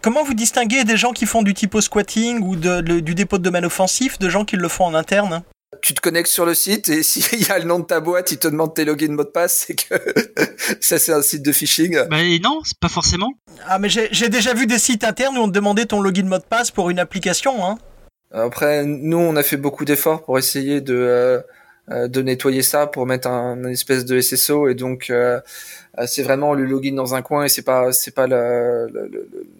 Comment 0.00 0.24
vous 0.24 0.34
distinguez 0.34 0.84
des 0.84 0.96
gens 0.96 1.12
qui 1.12 1.26
font 1.26 1.42
du 1.42 1.54
typo 1.54 1.80
squatting 1.80 2.42
ou 2.42 2.56
de, 2.56 2.80
du 3.00 3.14
dépôt 3.14 3.38
de 3.38 3.42
domaine 3.42 3.64
offensif 3.64 4.18
de 4.18 4.28
gens 4.28 4.44
qui 4.44 4.56
le 4.56 4.68
font 4.68 4.84
en 4.84 4.94
interne? 4.94 5.42
Tu 5.80 5.94
te 5.94 6.00
connectes 6.00 6.30
sur 6.30 6.46
le 6.46 6.54
site 6.54 6.88
et 6.88 7.02
s'il 7.02 7.46
y 7.46 7.50
a 7.50 7.58
le 7.58 7.64
nom 7.64 7.78
de 7.78 7.84
ta 7.84 8.00
boîte, 8.00 8.32
il 8.32 8.38
te 8.38 8.48
demande 8.48 8.74
tes 8.74 8.84
logins 8.84 9.12
mot 9.12 9.24
de 9.24 9.28
passe, 9.28 9.64
c'est 9.66 9.74
que 9.74 9.94
ça 10.80 10.98
c'est 10.98 11.12
un 11.12 11.22
site 11.22 11.42
de 11.42 11.52
phishing. 11.52 11.98
Bah 12.08 12.18
non, 12.42 12.60
c'est 12.64 12.78
pas 12.78 12.88
forcément. 12.88 13.32
Ah 13.66 13.78
mais 13.78 13.88
j'ai 13.88 14.28
déjà 14.28 14.54
vu 14.54 14.66
des 14.66 14.78
sites 14.78 15.04
internes 15.04 15.36
où 15.36 15.40
on 15.40 15.48
te 15.48 15.52
demandait 15.52 15.86
ton 15.86 16.00
login 16.00 16.24
mot 16.24 16.38
de 16.38 16.44
passe 16.44 16.70
pour 16.70 16.90
une 16.90 16.98
application. 16.98 17.64
Hein. 17.66 17.78
Après, 18.32 18.84
nous 18.84 19.18
on 19.18 19.36
a 19.36 19.42
fait 19.42 19.56
beaucoup 19.56 19.84
d'efforts 19.84 20.24
pour 20.24 20.38
essayer 20.38 20.80
de 20.80 20.94
euh, 20.94 21.40
euh 21.90 22.08
de 22.08 22.22
nettoyer 22.22 22.62
ça, 22.62 22.86
pour 22.86 23.06
mettre 23.06 23.28
un, 23.28 23.56
une 23.56 23.70
espèce 23.70 24.04
de 24.04 24.20
SSO 24.20 24.68
et 24.68 24.74
donc 24.74 25.10
euh, 25.10 25.40
euh, 25.98 26.06
c'est 26.06 26.22
vraiment 26.22 26.54
le 26.54 26.64
login 26.64 26.94
dans 26.94 27.14
un 27.14 27.22
coin 27.22 27.44
et 27.44 27.48
c'est 27.48 27.62
pas 27.62 27.92
c'est 27.92 28.14
pas 28.14 28.26
la, 28.26 28.86
la, 28.86 29.02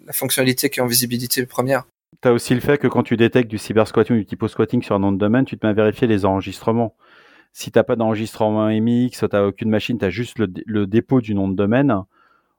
la, 0.07 0.13
fonctionnalité 0.13 0.69
qui 0.69 0.79
est 0.79 0.83
en 0.83 0.87
visibilité 0.87 1.45
première. 1.45 1.85
Tu 2.21 2.27
as 2.27 2.33
aussi 2.33 2.53
le 2.53 2.59
fait 2.59 2.77
que 2.77 2.87
quand 2.87 3.03
tu 3.03 3.17
détectes 3.17 3.49
du 3.49 3.57
cyber 3.57 3.87
squatting 3.87 4.15
ou 4.15 4.19
du 4.19 4.25
typo 4.25 4.47
squatting 4.47 4.81
sur 4.81 4.95
un 4.95 4.99
nom 4.99 5.11
de 5.11 5.17
domaine, 5.17 5.45
tu 5.45 5.57
te 5.57 5.65
mets 5.65 5.71
à 5.71 5.73
vérifier 5.73 6.07
les 6.07 6.25
enregistrements. 6.25 6.95
Si 7.53 7.71
t'as 7.71 7.83
pas 7.83 7.95
d'enregistrement 7.95 8.67
MX, 8.69 9.27
t'as 9.29 9.45
aucune 9.45 9.69
machine, 9.69 9.97
tu 9.97 10.05
as 10.05 10.09
juste 10.09 10.39
le, 10.39 10.47
le, 10.65 10.87
dépôt 10.87 11.21
du 11.21 11.35
nom 11.35 11.47
de 11.47 11.55
domaine. 11.55 12.03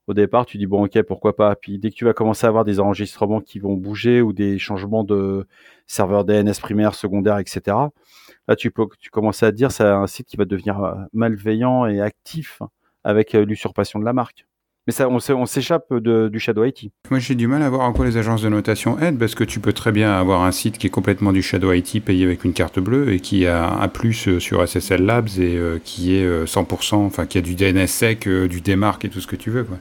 Au 0.06 0.14
départ, 0.14 0.46
tu 0.46 0.56
dis 0.58 0.66
bon 0.66 0.84
ok 0.84 1.02
pourquoi 1.02 1.36
pas. 1.36 1.56
Puis 1.56 1.78
dès 1.78 1.90
que 1.90 1.96
tu 1.96 2.04
vas 2.04 2.12
commencer 2.14 2.46
à 2.46 2.48
avoir 2.48 2.64
des 2.64 2.80
enregistrements 2.80 3.40
qui 3.40 3.58
vont 3.58 3.74
bouger 3.74 4.22
ou 4.22 4.32
des 4.32 4.58
changements 4.58 5.04
de 5.04 5.46
serveur 5.86 6.24
DNS 6.24 6.52
primaire, 6.60 6.94
secondaire, 6.94 7.38
etc. 7.38 7.76
Là 8.48 8.56
tu 8.56 8.70
peux 8.70 8.86
tu 9.00 9.10
commences 9.10 9.42
à 9.42 9.50
te 9.50 9.56
dire 9.56 9.72
c'est 9.72 9.84
un 9.84 10.06
site 10.06 10.28
qui 10.28 10.36
va 10.36 10.44
devenir 10.44 10.82
euh, 10.82 10.94
malveillant 11.12 11.86
et 11.86 12.00
actif 12.00 12.62
avec 13.04 13.34
euh, 13.34 13.44
l'usurpation 13.44 13.98
de 13.98 14.04
la 14.04 14.12
marque. 14.12 14.46
Mais 14.86 14.92
ça, 14.92 15.08
on 15.08 15.46
s'échappe 15.46 15.92
du 15.92 16.38
Shadow 16.38 16.64
IT. 16.64 16.92
Moi, 17.10 17.18
j'ai 17.18 17.34
du 17.34 17.48
mal 17.48 17.62
à 17.62 17.68
voir 17.68 17.88
en 17.88 17.92
quoi 17.92 18.06
les 18.06 18.16
agences 18.18 18.42
de 18.42 18.48
notation 18.48 18.98
aident, 19.00 19.18
parce 19.18 19.34
que 19.34 19.42
tu 19.42 19.58
peux 19.58 19.72
très 19.72 19.90
bien 19.90 20.12
avoir 20.12 20.42
un 20.42 20.52
site 20.52 20.78
qui 20.78 20.86
est 20.86 20.90
complètement 20.90 21.32
du 21.32 21.42
Shadow 21.42 21.72
IT 21.72 22.04
payé 22.04 22.24
avec 22.24 22.44
une 22.44 22.52
carte 22.52 22.78
bleue 22.78 23.12
et 23.12 23.18
qui 23.18 23.46
a 23.46 23.68
un 23.68 23.88
plus 23.88 24.28
euh, 24.28 24.38
sur 24.38 24.66
SSL 24.66 25.04
Labs 25.04 25.28
et 25.38 25.56
euh, 25.56 25.80
qui 25.82 26.14
est 26.14 26.24
100%, 26.44 26.94
euh, 26.94 27.06
enfin, 27.06 27.26
qui 27.26 27.36
a 27.36 27.40
du 27.40 27.56
DNS 27.56 27.88
sec, 27.88 28.28
du 28.28 28.60
démarque 28.60 29.04
et 29.04 29.08
tout 29.08 29.20
ce 29.20 29.26
que 29.26 29.36
tu 29.36 29.50
veux, 29.50 29.64
quoi. 29.64 29.78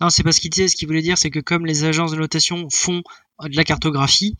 Non, 0.00 0.10
c'est 0.10 0.24
pas 0.24 0.32
ce 0.32 0.40
qu'il 0.40 0.50
disait. 0.50 0.68
Ce 0.68 0.74
qu'il 0.74 0.88
voulait 0.88 1.02
dire, 1.02 1.16
c'est 1.16 1.30
que 1.30 1.40
comme 1.40 1.64
les 1.64 1.84
agences 1.84 2.10
de 2.10 2.18
notation 2.18 2.66
font 2.70 3.02
de 3.42 3.56
la 3.56 3.64
cartographie, 3.64 4.36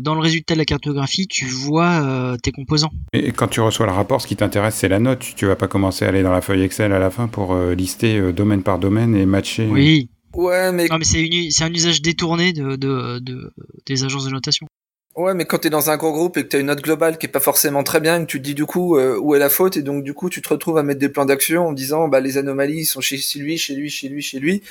dans 0.00 0.14
le 0.14 0.20
résultat 0.20 0.54
de 0.54 0.58
la 0.58 0.64
cartographie, 0.64 1.26
tu 1.26 1.44
vois 1.44 2.02
euh, 2.02 2.36
tes 2.42 2.52
composants. 2.52 2.90
Et 3.12 3.32
quand 3.32 3.48
tu 3.48 3.60
reçois 3.60 3.86
le 3.86 3.92
rapport, 3.92 4.20
ce 4.20 4.26
qui 4.26 4.36
t'intéresse, 4.36 4.74
c'est 4.74 4.88
la 4.88 4.98
note. 4.98 5.24
Tu 5.36 5.46
vas 5.46 5.56
pas 5.56 5.68
commencer 5.68 6.04
à 6.04 6.08
aller 6.08 6.22
dans 6.22 6.32
la 6.32 6.40
feuille 6.40 6.62
Excel 6.62 6.92
à 6.92 6.98
la 6.98 7.10
fin 7.10 7.28
pour 7.28 7.54
euh, 7.54 7.74
lister 7.74 8.32
domaine 8.32 8.62
par 8.62 8.78
domaine 8.78 9.14
et 9.14 9.26
matcher. 9.26 9.68
Oui. 9.70 10.08
Ouais, 10.34 10.72
mais. 10.72 10.86
Non, 10.88 10.98
mais 10.98 11.04
c'est, 11.04 11.64
un 11.64 11.72
usage 11.72 12.02
détourné 12.02 12.52
de, 12.52 12.76
de, 12.76 13.18
de, 13.18 13.52
des 13.86 14.04
agences 14.04 14.24
de 14.24 14.30
notation. 14.30 14.66
Ouais, 15.14 15.32
mais 15.32 15.46
quand 15.46 15.58
tu 15.58 15.68
es 15.68 15.70
dans 15.70 15.88
un 15.88 15.96
gros 15.96 16.12
groupe 16.12 16.36
et 16.36 16.42
que 16.42 16.48
tu 16.48 16.56
as 16.56 16.58
une 16.58 16.66
note 16.66 16.82
globale 16.82 17.16
qui 17.16 17.24
est 17.24 17.30
pas 17.30 17.40
forcément 17.40 17.82
très 17.82 18.00
bien, 18.00 18.20
que 18.20 18.30
tu 18.30 18.38
te 18.38 18.44
dis 18.44 18.54
du 18.54 18.66
coup 18.66 18.98
où 18.98 19.34
est 19.34 19.38
la 19.38 19.48
faute, 19.48 19.78
et 19.78 19.82
donc 19.82 20.04
du 20.04 20.12
coup 20.12 20.28
tu 20.28 20.42
te 20.42 20.48
retrouves 20.50 20.76
à 20.76 20.82
mettre 20.82 21.00
des 21.00 21.08
plans 21.08 21.24
d'action 21.24 21.68
en 21.68 21.72
disant 21.72 22.06
bah 22.08 22.20
les 22.20 22.36
anomalies 22.36 22.84
sont 22.84 23.00
chez 23.00 23.16
lui, 23.38 23.56
chez 23.56 23.74
lui, 23.74 23.88
chez 23.88 24.10
lui, 24.10 24.20
chez 24.20 24.38
lui. 24.38 24.62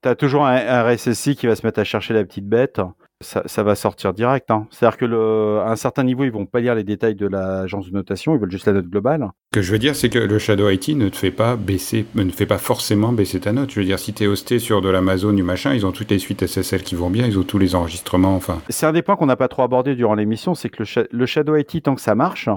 T'as 0.00 0.16
toujours 0.16 0.44
un, 0.44 0.56
un 0.56 0.82
RSSI 0.82 1.36
qui 1.36 1.46
va 1.46 1.54
se 1.54 1.64
mettre 1.64 1.78
à 1.78 1.84
chercher 1.84 2.14
la 2.14 2.24
petite 2.24 2.48
bête 2.48 2.80
ça, 3.22 3.42
ça, 3.46 3.62
va 3.62 3.74
sortir 3.74 4.12
direct. 4.12 4.50
Hein. 4.50 4.66
C'est-à-dire 4.70 4.98
que 4.98 5.04
le, 5.04 5.60
à 5.60 5.70
un 5.70 5.76
certain 5.76 6.04
niveau, 6.04 6.24
ils 6.24 6.32
vont 6.32 6.46
pas 6.46 6.60
lire 6.60 6.74
les 6.74 6.84
détails 6.84 7.14
de 7.14 7.26
l'agence 7.26 7.86
de 7.86 7.92
notation, 7.92 8.34
ils 8.34 8.40
veulent 8.40 8.50
juste 8.50 8.66
la 8.66 8.74
note 8.74 8.88
globale. 8.88 9.30
Ce 9.52 9.58
que 9.58 9.62
je 9.62 9.72
veux 9.72 9.78
dire, 9.78 9.96
c'est 9.96 10.08
que 10.08 10.18
le 10.18 10.38
Shadow 10.38 10.68
IT 10.68 10.88
ne 10.90 11.08
te 11.08 11.16
fait 11.16 11.30
pas 11.30 11.56
baisser, 11.56 12.06
ne 12.14 12.30
fait 12.30 12.46
pas 12.46 12.58
forcément 12.58 13.12
baisser 13.12 13.40
ta 13.40 13.52
note. 13.52 13.70
Je 13.70 13.80
veux 13.80 13.86
dire, 13.86 13.98
si 13.98 14.12
tu 14.12 14.24
es 14.24 14.26
hosté 14.26 14.58
sur 14.58 14.80
de 14.80 14.88
l'Amazon 14.88 15.32
du 15.32 15.42
machin, 15.42 15.74
ils 15.74 15.86
ont 15.86 15.92
toutes 15.92 16.10
les 16.10 16.18
suites 16.18 16.46
SSL 16.46 16.82
qui 16.82 16.94
vont 16.94 17.10
bien, 17.10 17.26
ils 17.26 17.38
ont 17.38 17.44
tous 17.44 17.58
les 17.58 17.74
enregistrements, 17.74 18.34
enfin. 18.34 18.60
C'est 18.68 18.86
un 18.86 18.92
des 18.92 19.02
points 19.02 19.16
qu'on 19.16 19.26
n'a 19.26 19.36
pas 19.36 19.48
trop 19.48 19.62
abordé 19.62 19.94
durant 19.94 20.14
l'émission, 20.14 20.54
c'est 20.54 20.68
que 20.68 20.82
le, 20.82 21.08
le, 21.10 21.26
Shadow 21.26 21.56
IT, 21.56 21.82
tant 21.82 21.94
que 21.94 22.00
ça 22.00 22.14
marche, 22.14 22.48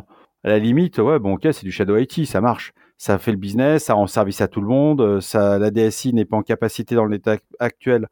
à 0.44 0.50
la 0.50 0.60
limite, 0.60 0.98
ouais, 0.98 1.20
bon, 1.20 1.34
ok, 1.34 1.48
c'est 1.52 1.64
du 1.64 1.72
Shadow 1.72 1.98
IT, 1.98 2.26
ça 2.26 2.42
marche. 2.42 2.74
Ça 2.98 3.18
fait 3.18 3.32
le 3.32 3.38
business, 3.38 3.86
ça 3.86 3.94
rend 3.94 4.08
service 4.08 4.40
à 4.42 4.48
tout 4.48 4.62
le 4.62 4.68
monde, 4.68 5.20
ça, 5.20 5.60
la 5.60 5.70
DSI 5.70 6.14
n'est 6.14 6.24
pas 6.24 6.38
en 6.38 6.44
capacité 6.44 6.96
dans 6.96 7.06
l'état 7.06 7.38
actuel 7.60 8.08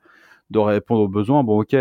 de 0.50 0.60
répondre 0.60 1.02
aux 1.02 1.08
besoins, 1.08 1.44
bon, 1.44 1.62
ok. 1.62 1.76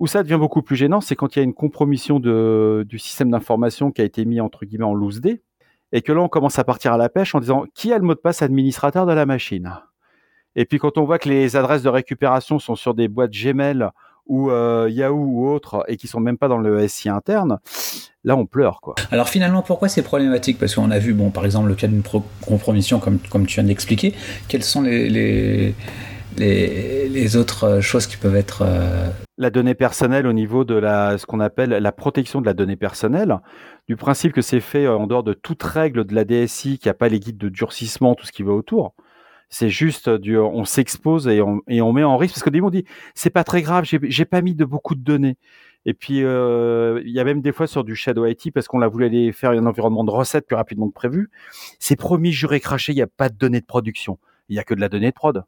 Où 0.00 0.06
ça 0.06 0.22
devient 0.22 0.38
beaucoup 0.40 0.62
plus 0.62 0.76
gênant, 0.76 1.02
c'est 1.02 1.14
quand 1.14 1.36
il 1.36 1.38
y 1.38 1.42
a 1.42 1.44
une 1.44 1.52
compromission 1.52 2.18
du 2.18 2.98
système 2.98 3.30
d'information 3.30 3.90
qui 3.92 4.00
a 4.00 4.04
été 4.04 4.24
mis 4.24 4.40
entre 4.40 4.64
guillemets 4.64 4.84
en 4.84 4.94
loose 4.94 5.20
day, 5.20 5.42
et 5.92 6.00
que 6.00 6.10
là 6.10 6.22
on 6.22 6.28
commence 6.28 6.58
à 6.58 6.64
partir 6.64 6.94
à 6.94 6.96
la 6.96 7.10
pêche 7.10 7.34
en 7.34 7.40
disant 7.40 7.64
qui 7.74 7.92
a 7.92 7.98
le 7.98 8.04
mot 8.04 8.14
de 8.14 8.18
passe 8.18 8.40
administrateur 8.40 9.04
de 9.04 9.12
la 9.12 9.26
machine? 9.26 9.70
Et 10.56 10.64
puis 10.64 10.78
quand 10.78 10.96
on 10.96 11.04
voit 11.04 11.18
que 11.18 11.28
les 11.28 11.54
adresses 11.54 11.82
de 11.82 11.90
récupération 11.90 12.58
sont 12.58 12.76
sur 12.76 12.94
des 12.94 13.08
boîtes 13.08 13.30
Gmail 13.30 13.88
ou 14.26 14.50
euh, 14.50 14.88
Yahoo 14.90 15.16
ou 15.16 15.48
autres 15.48 15.84
et 15.86 15.96
qui 15.96 16.08
sont 16.08 16.20
même 16.20 16.38
pas 16.38 16.48
dans 16.48 16.58
le 16.58 16.88
SI 16.88 17.08
interne, 17.08 17.58
là 18.24 18.36
on 18.36 18.46
pleure 18.46 18.80
quoi. 18.80 18.94
Alors 19.10 19.28
finalement 19.28 19.60
pourquoi 19.60 19.88
c'est 19.88 20.02
problématique? 20.02 20.58
Parce 20.58 20.74
qu'on 20.74 20.90
a 20.90 20.98
vu 20.98 21.12
bon 21.12 21.30
par 21.30 21.44
exemple 21.44 21.68
le 21.68 21.74
cas 21.74 21.88
d'une 21.88 22.02
compromission 22.46 23.00
comme 23.00 23.18
comme 23.18 23.44
tu 23.44 23.56
viens 23.56 23.64
d'expliquer. 23.64 24.14
Quels 24.48 24.64
sont 24.64 24.80
les 24.80 25.74
les, 26.38 27.36
autres 27.36 27.80
choses 27.80 28.06
qui 28.06 28.16
peuvent 28.16 28.36
être 28.36 28.62
euh... 28.62 29.10
la 29.38 29.50
donnée 29.50 29.74
personnelle 29.74 30.26
au 30.26 30.32
niveau 30.32 30.64
de 30.64 30.74
la 30.74 31.18
ce 31.18 31.26
qu'on 31.26 31.40
appelle 31.40 31.70
la 31.70 31.92
protection 31.92 32.40
de 32.40 32.46
la 32.46 32.54
donnée 32.54 32.76
personnelle 32.76 33.38
du 33.88 33.96
principe 33.96 34.32
que 34.32 34.42
c'est 34.42 34.60
fait 34.60 34.88
en 34.88 35.06
dehors 35.06 35.22
de 35.22 35.32
toute 35.32 35.62
règle 35.62 36.04
de 36.04 36.14
la 36.14 36.24
DSI 36.24 36.78
qui 36.78 36.88
a 36.88 36.94
pas 36.94 37.08
les 37.08 37.20
guides 37.20 37.38
de 37.38 37.48
durcissement 37.48 38.14
tout 38.14 38.26
ce 38.26 38.32
qui 38.32 38.42
va 38.42 38.52
autour 38.52 38.94
c'est 39.48 39.70
juste 39.70 40.08
du 40.08 40.38
on 40.38 40.64
s'expose 40.64 41.28
et 41.28 41.40
on, 41.40 41.60
et 41.68 41.82
on 41.82 41.92
met 41.92 42.04
en 42.04 42.16
risque 42.16 42.34
parce 42.34 42.44
que 42.44 42.50
des 42.50 42.60
on 42.60 42.70
dit 42.70 42.84
c'est 43.14 43.30
pas 43.30 43.44
très 43.44 43.62
grave 43.62 43.84
j'ai 43.84 44.24
pas 44.24 44.42
mis 44.42 44.54
de 44.54 44.64
beaucoup 44.64 44.94
de 44.94 45.02
données 45.02 45.36
Et 45.86 45.94
puis, 45.94 46.22
euh, 46.24 47.00
il 47.04 47.10
y 47.12 47.20
a 47.20 47.24
même 47.24 47.40
des 47.40 47.52
fois 47.52 47.66
sur 47.66 47.84
du 47.84 47.96
Shadow 47.96 48.26
IT, 48.26 48.52
parce 48.52 48.68
qu'on 48.68 48.82
a 48.82 48.88
voulu 48.88 49.06
aller 49.06 49.32
faire 49.32 49.50
un 49.50 49.66
environnement 49.66 50.04
de 50.04 50.10
recette 50.10 50.46
plus 50.46 50.56
rapidement 50.56 50.88
que 50.88 50.94
prévu. 50.94 51.30
C'est 51.78 51.96
promis, 51.96 52.32
juré, 52.32 52.60
craché, 52.60 52.92
il 52.92 52.96
n'y 52.96 53.02
a 53.02 53.06
pas 53.06 53.28
de 53.30 53.36
données 53.36 53.60
de 53.60 53.66
production. 53.66 54.18
Il 54.48 54.54
n'y 54.54 54.58
a 54.58 54.64
que 54.64 54.74
de 54.74 54.80
la 54.80 54.88
donnée 54.88 55.10
de 55.10 55.14
prod. 55.14 55.44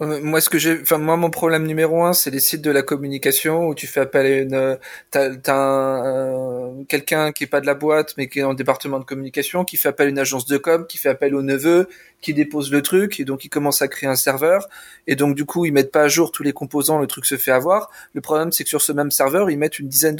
Moi, 0.00 0.40
ce 0.40 0.50
que 0.50 0.58
j'ai, 0.58 0.80
enfin 0.80 0.98
moi, 0.98 1.16
mon 1.16 1.30
problème 1.30 1.66
numéro 1.68 2.02
un, 2.02 2.14
c'est 2.14 2.30
les 2.32 2.40
sites 2.40 2.62
de 2.62 2.70
la 2.72 2.82
communication 2.82 3.68
où 3.68 3.76
tu 3.76 3.86
fais 3.86 4.00
appel 4.00 4.26
à 4.26 4.38
une, 4.40 4.78
t'as, 5.12 5.36
t'as 5.36 6.84
quelqu'un 6.88 7.30
qui 7.30 7.44
est 7.44 7.46
pas 7.46 7.60
de 7.60 7.66
la 7.66 7.74
boîte 7.74 8.14
mais 8.16 8.28
qui 8.28 8.40
est 8.40 8.42
dans 8.42 8.50
le 8.50 8.56
département 8.56 8.98
de 8.98 9.04
communication, 9.04 9.64
qui 9.64 9.76
fait 9.76 9.90
appel 9.90 10.08
à 10.08 10.10
une 10.10 10.18
agence 10.18 10.46
de 10.46 10.58
com, 10.58 10.84
qui 10.88 10.98
fait 10.98 11.10
appel 11.10 11.36
au 11.36 11.42
neveu, 11.42 11.88
qui 12.20 12.34
dépose 12.34 12.72
le 12.72 12.82
truc 12.82 13.20
et 13.20 13.24
donc 13.24 13.44
il 13.44 13.50
commence 13.50 13.82
à 13.82 13.88
créer 13.88 14.08
un 14.08 14.16
serveur 14.16 14.68
et 15.06 15.14
donc 15.14 15.36
du 15.36 15.44
coup 15.44 15.64
ils 15.64 15.72
mettent 15.72 15.92
pas 15.92 16.02
à 16.02 16.08
jour 16.08 16.32
tous 16.32 16.42
les 16.42 16.52
composants, 16.52 16.98
le 16.98 17.06
truc 17.06 17.24
se 17.24 17.36
fait 17.36 17.52
avoir. 17.52 17.88
Le 18.14 18.20
problème 18.20 18.50
c'est 18.50 18.64
que 18.64 18.70
sur 18.70 18.82
ce 18.82 18.90
même 18.90 19.12
serveur 19.12 19.48
ils 19.48 19.58
mettent 19.58 19.78
une 19.78 19.88
dizaine 19.88 20.16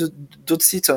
d'autres 0.47 0.65
sites. 0.65 0.93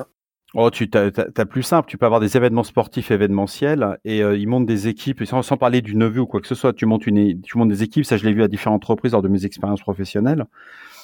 Oh, 0.53 0.69
tu 0.71 0.89
as, 0.93 1.45
plus 1.45 1.63
simple. 1.63 1.89
Tu 1.89 1.97
peux 1.97 2.05
avoir 2.05 2.21
des 2.21 2.37
événements 2.37 2.63
sportifs 2.63 3.11
événementiels 3.11 3.99
et 4.05 4.23
euh, 4.23 4.37
ils 4.37 4.47
montent 4.47 4.65
des 4.65 4.87
équipes 4.87 5.25
sans, 5.25 5.57
parler 5.57 5.81
du 5.81 5.95
neveu 5.95 6.21
ou 6.21 6.25
quoi 6.25 6.39
que 6.39 6.47
ce 6.47 6.55
soit. 6.55 6.73
Tu 6.73 6.85
montes 6.85 7.05
une, 7.05 7.41
tu 7.41 7.57
montes 7.57 7.69
des 7.69 7.83
équipes. 7.83 8.05
Ça, 8.05 8.15
je 8.15 8.25
l'ai 8.25 8.33
vu 8.33 8.41
à 8.43 8.47
différentes 8.47 8.85
reprises 8.85 9.11
lors 9.11 9.21
de 9.21 9.27
mes 9.27 9.45
expériences 9.45 9.81
professionnelles. 9.81 10.45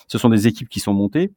Ce 0.08 0.18
sont 0.18 0.30
des 0.30 0.48
équipes 0.48 0.70
qui 0.70 0.80
sont 0.80 0.94
montées. 0.94 1.32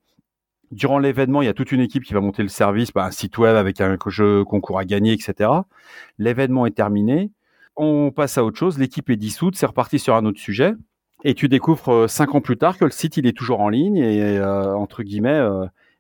Durant 0.70 0.98
l'événement, 0.98 1.42
il 1.42 1.46
y 1.46 1.48
a 1.48 1.54
toute 1.54 1.72
une 1.72 1.80
équipe 1.80 2.04
qui 2.04 2.14
va 2.14 2.20
monter 2.20 2.42
le 2.42 2.48
service, 2.48 2.92
bah, 2.92 3.04
un 3.04 3.10
site 3.10 3.38
web 3.38 3.56
avec 3.56 3.80
un 3.80 3.96
jeu 4.06 4.44
concours 4.44 4.78
à 4.78 4.84
gagner, 4.84 5.12
etc. 5.12 5.50
L'événement 6.18 6.66
est 6.66 6.76
terminé. 6.76 7.30
On 7.76 8.12
passe 8.12 8.38
à 8.38 8.44
autre 8.44 8.58
chose. 8.58 8.78
L'équipe 8.78 9.10
est 9.10 9.16
dissoute. 9.16 9.56
C'est 9.56 9.66
reparti 9.66 9.98
sur 9.98 10.14
un 10.14 10.24
autre 10.26 10.40
sujet. 10.40 10.74
Et 11.24 11.34
tu 11.34 11.48
découvres 11.48 11.92
euh, 11.92 12.08
cinq 12.08 12.34
ans 12.34 12.40
plus 12.40 12.56
tard 12.56 12.78
que 12.78 12.84
le 12.84 12.90
site 12.90 13.16
il 13.16 13.26
est 13.26 13.36
toujours 13.36 13.60
en 13.60 13.68
ligne 13.68 13.96
et 13.96 14.38
euh, 14.38 14.74
entre 14.74 15.02
guillemets 15.02 15.40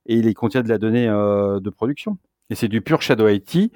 et 0.06 0.16
il 0.16 0.34
contient 0.34 0.62
de 0.62 0.68
la 0.68 0.78
donnée 0.78 1.08
euh, 1.08 1.60
de 1.60 1.70
production. 1.70 2.18
Et 2.50 2.54
c'est 2.54 2.68
du 2.68 2.80
pur 2.80 3.02
Shadow 3.02 3.28
IT 3.28 3.72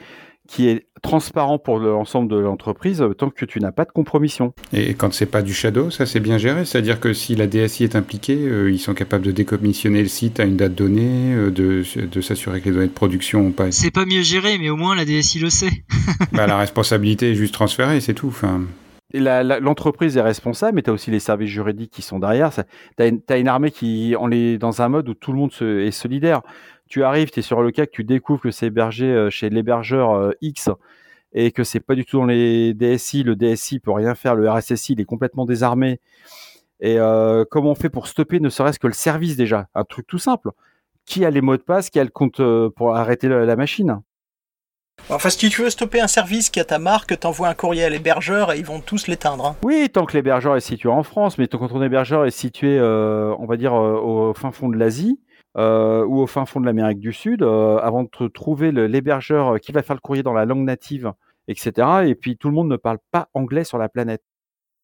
qui 0.51 0.67
est 0.67 0.87
transparent 1.01 1.61
pour 1.61 1.79
l'ensemble 1.79 2.29
de 2.29 2.37
l'entreprise 2.37 3.05
tant 3.17 3.31
que 3.31 3.45
tu 3.45 3.61
n'as 3.61 3.71
pas 3.71 3.85
de 3.85 3.93
compromission. 3.93 4.53
Et 4.73 4.95
quand 4.95 5.13
c'est 5.15 5.27
pas 5.27 5.43
du 5.43 5.55
shadow, 5.55 5.91
ça 5.91 6.07
c'est 6.07 6.19
bien 6.19 6.39
géré, 6.39 6.65
c'est-à-dire 6.65 6.99
que 6.99 7.13
si 7.13 7.37
la 7.37 7.47
DSI 7.47 7.85
est 7.85 7.95
impliquée, 7.95 8.37
euh, 8.37 8.69
ils 8.69 8.81
sont 8.81 8.93
capables 8.93 9.25
de 9.25 9.31
décommissionner 9.31 10.03
le 10.03 10.09
site 10.09 10.41
à 10.41 10.45
une 10.45 10.57
date 10.57 10.75
donnée, 10.75 11.35
euh, 11.35 11.51
de, 11.53 11.85
de 12.05 12.21
s'assurer 12.21 12.61
que 12.61 12.69
les 12.69 12.75
données 12.75 12.89
de 12.89 12.93
production 12.93 13.47
ont 13.47 13.53
pas. 13.53 13.71
C'est 13.71 13.93
pas 13.93 14.07
mieux 14.07 14.23
géré, 14.23 14.59
mais 14.59 14.71
au 14.71 14.77
moins 14.77 14.97
la 14.97 15.05
DSI 15.05 15.39
le 15.39 15.51
sait. 15.51 15.85
bah, 16.33 16.49
la 16.49 16.59
responsabilité 16.59 17.31
est 17.31 17.37
juste 17.37 17.55
transférée, 17.55 18.01
c'est 18.01 18.15
tout. 18.15 18.29
Enfin 18.29 18.63
l'entreprise 19.13 20.17
est 20.17 20.23
responsable, 20.23 20.77
mais 20.77 20.83
tu 20.83 20.91
as 20.91 20.93
aussi 20.93 21.11
les 21.11 21.21
services 21.21 21.51
juridiques 21.51 21.91
qui 21.91 22.03
sont 22.03 22.19
derrière. 22.19 22.51
Tu 22.53 23.23
as, 23.29 23.39
une 23.39 23.49
armée 23.49 23.71
qui 23.71 24.15
on 24.19 24.31
est 24.31 24.59
dans 24.59 24.83
un 24.83 24.89
mode 24.89 25.09
où 25.09 25.15
tout 25.15 25.33
le 25.33 25.39
monde 25.39 25.53
est 25.61 25.91
solidaire. 25.91 26.43
Tu 26.89 27.03
arrives, 27.05 27.31
tu 27.31 27.41
es 27.41 27.43
sur 27.43 27.63
le 27.63 27.71
cas 27.71 27.87
que 27.87 27.93
tu 27.93 28.05
découvres 28.05 28.41
que 28.41 28.51
c'est 28.51 28.67
hébergé 28.67 29.07
euh, 29.07 29.31
chez 29.31 29.49
l'hébergeur 29.49 30.13
euh, 30.13 30.33
X 30.41 30.71
et 31.33 31.53
que 31.53 31.63
c'est 31.63 31.79
pas 31.79 31.95
du 31.95 32.05
tout 32.05 32.19
dans 32.19 32.25
les 32.25 32.75
DSI. 32.75 33.23
Le 33.23 33.37
DSI 33.37 33.79
peut 33.79 33.93
rien 33.93 34.15
faire, 34.15 34.35
le 34.35 34.51
RSSI 34.51 34.95
il 34.95 35.01
est 35.01 35.05
complètement 35.05 35.45
désarmé. 35.45 36.01
Et 36.81 36.99
euh, 36.99 37.45
comment 37.49 37.73
on 37.73 37.75
fait 37.75 37.91
pour 37.91 38.09
stopper 38.09 38.41
ne 38.41 38.49
serait-ce 38.49 38.79
que 38.79 38.89
le 38.89 38.93
service 38.93 39.37
déjà? 39.37 39.69
Un 39.75 39.85
truc 39.85 40.07
tout 40.07 40.19
simple. 40.19 40.51
Qui 41.05 41.25
a 41.25 41.31
les 41.31 41.41
mots 41.41 41.57
de 41.57 41.63
passe? 41.63 41.91
Qui 41.91 42.01
a 42.01 42.05
le 42.05 42.11
compte 42.11 42.41
pour 42.77 42.97
arrêter 42.97 43.29
la 43.29 43.57
machine? 43.57 44.01
Enfin, 45.09 45.31
si 45.31 45.49
tu 45.49 45.63
veux 45.63 45.71
stopper 45.71 46.01
un 46.01 46.07
service 46.07 46.51
qui 46.51 46.61
a 46.61 46.65
ta 46.65 46.79
marque, 46.79 47.19
t'envoies 47.19 47.49
un 47.49 47.55
courrier 47.55 47.85
à 47.85 47.89
l'hébergeur 47.89 48.53
et 48.53 48.59
ils 48.59 48.65
vont 48.65 48.81
tous 48.81 49.07
l'éteindre. 49.07 49.47
Hein. 49.47 49.57
Oui, 49.63 49.89
tant 49.93 50.05
que 50.07 50.17
l'hébergeur 50.17 50.57
est 50.57 50.61
situé 50.61 50.89
en 50.89 51.03
France, 51.03 51.39
mais 51.39 51.49
quand 51.49 51.69
ton 51.69 51.83
hébergeur 51.83 52.27
est 52.27 52.31
situé, 52.31 52.79
euh, 52.79 53.35
on 53.39 53.47
va 53.47 53.57
dire, 53.57 53.75
euh, 53.75 53.99
au 54.01 54.35
fin 54.35 54.53
fond 54.53 54.69
de 54.69 54.77
l'Asie 54.77 55.21
euh, 55.57 56.05
ou 56.05 56.21
au 56.21 56.27
fin 56.27 56.47
fond 56.47 56.61
de 56.61 56.67
l'Amérique 56.67 57.01
du 57.01 57.13
Sud, 57.13 57.43
avant 57.43 58.05
de 58.05 58.29
trouver 58.29 58.71
l'hébergeur 58.71 59.59
qui 59.61 59.73
va 59.73 59.83
faire 59.83 59.97
le 59.97 60.01
courrier 60.01 60.23
dans 60.23 60.33
la 60.33 60.45
langue 60.45 60.65
native, 60.65 61.13
etc. 61.49 61.89
Et 62.07 62.15
puis 62.15 62.37
tout 62.37 62.49
le 62.49 62.55
monde 62.55 62.69
ne 62.69 62.77
parle 62.77 62.99
pas 63.11 63.29
anglais 63.35 63.65
sur 63.65 63.79
la 63.79 63.89
planète. 63.89 64.23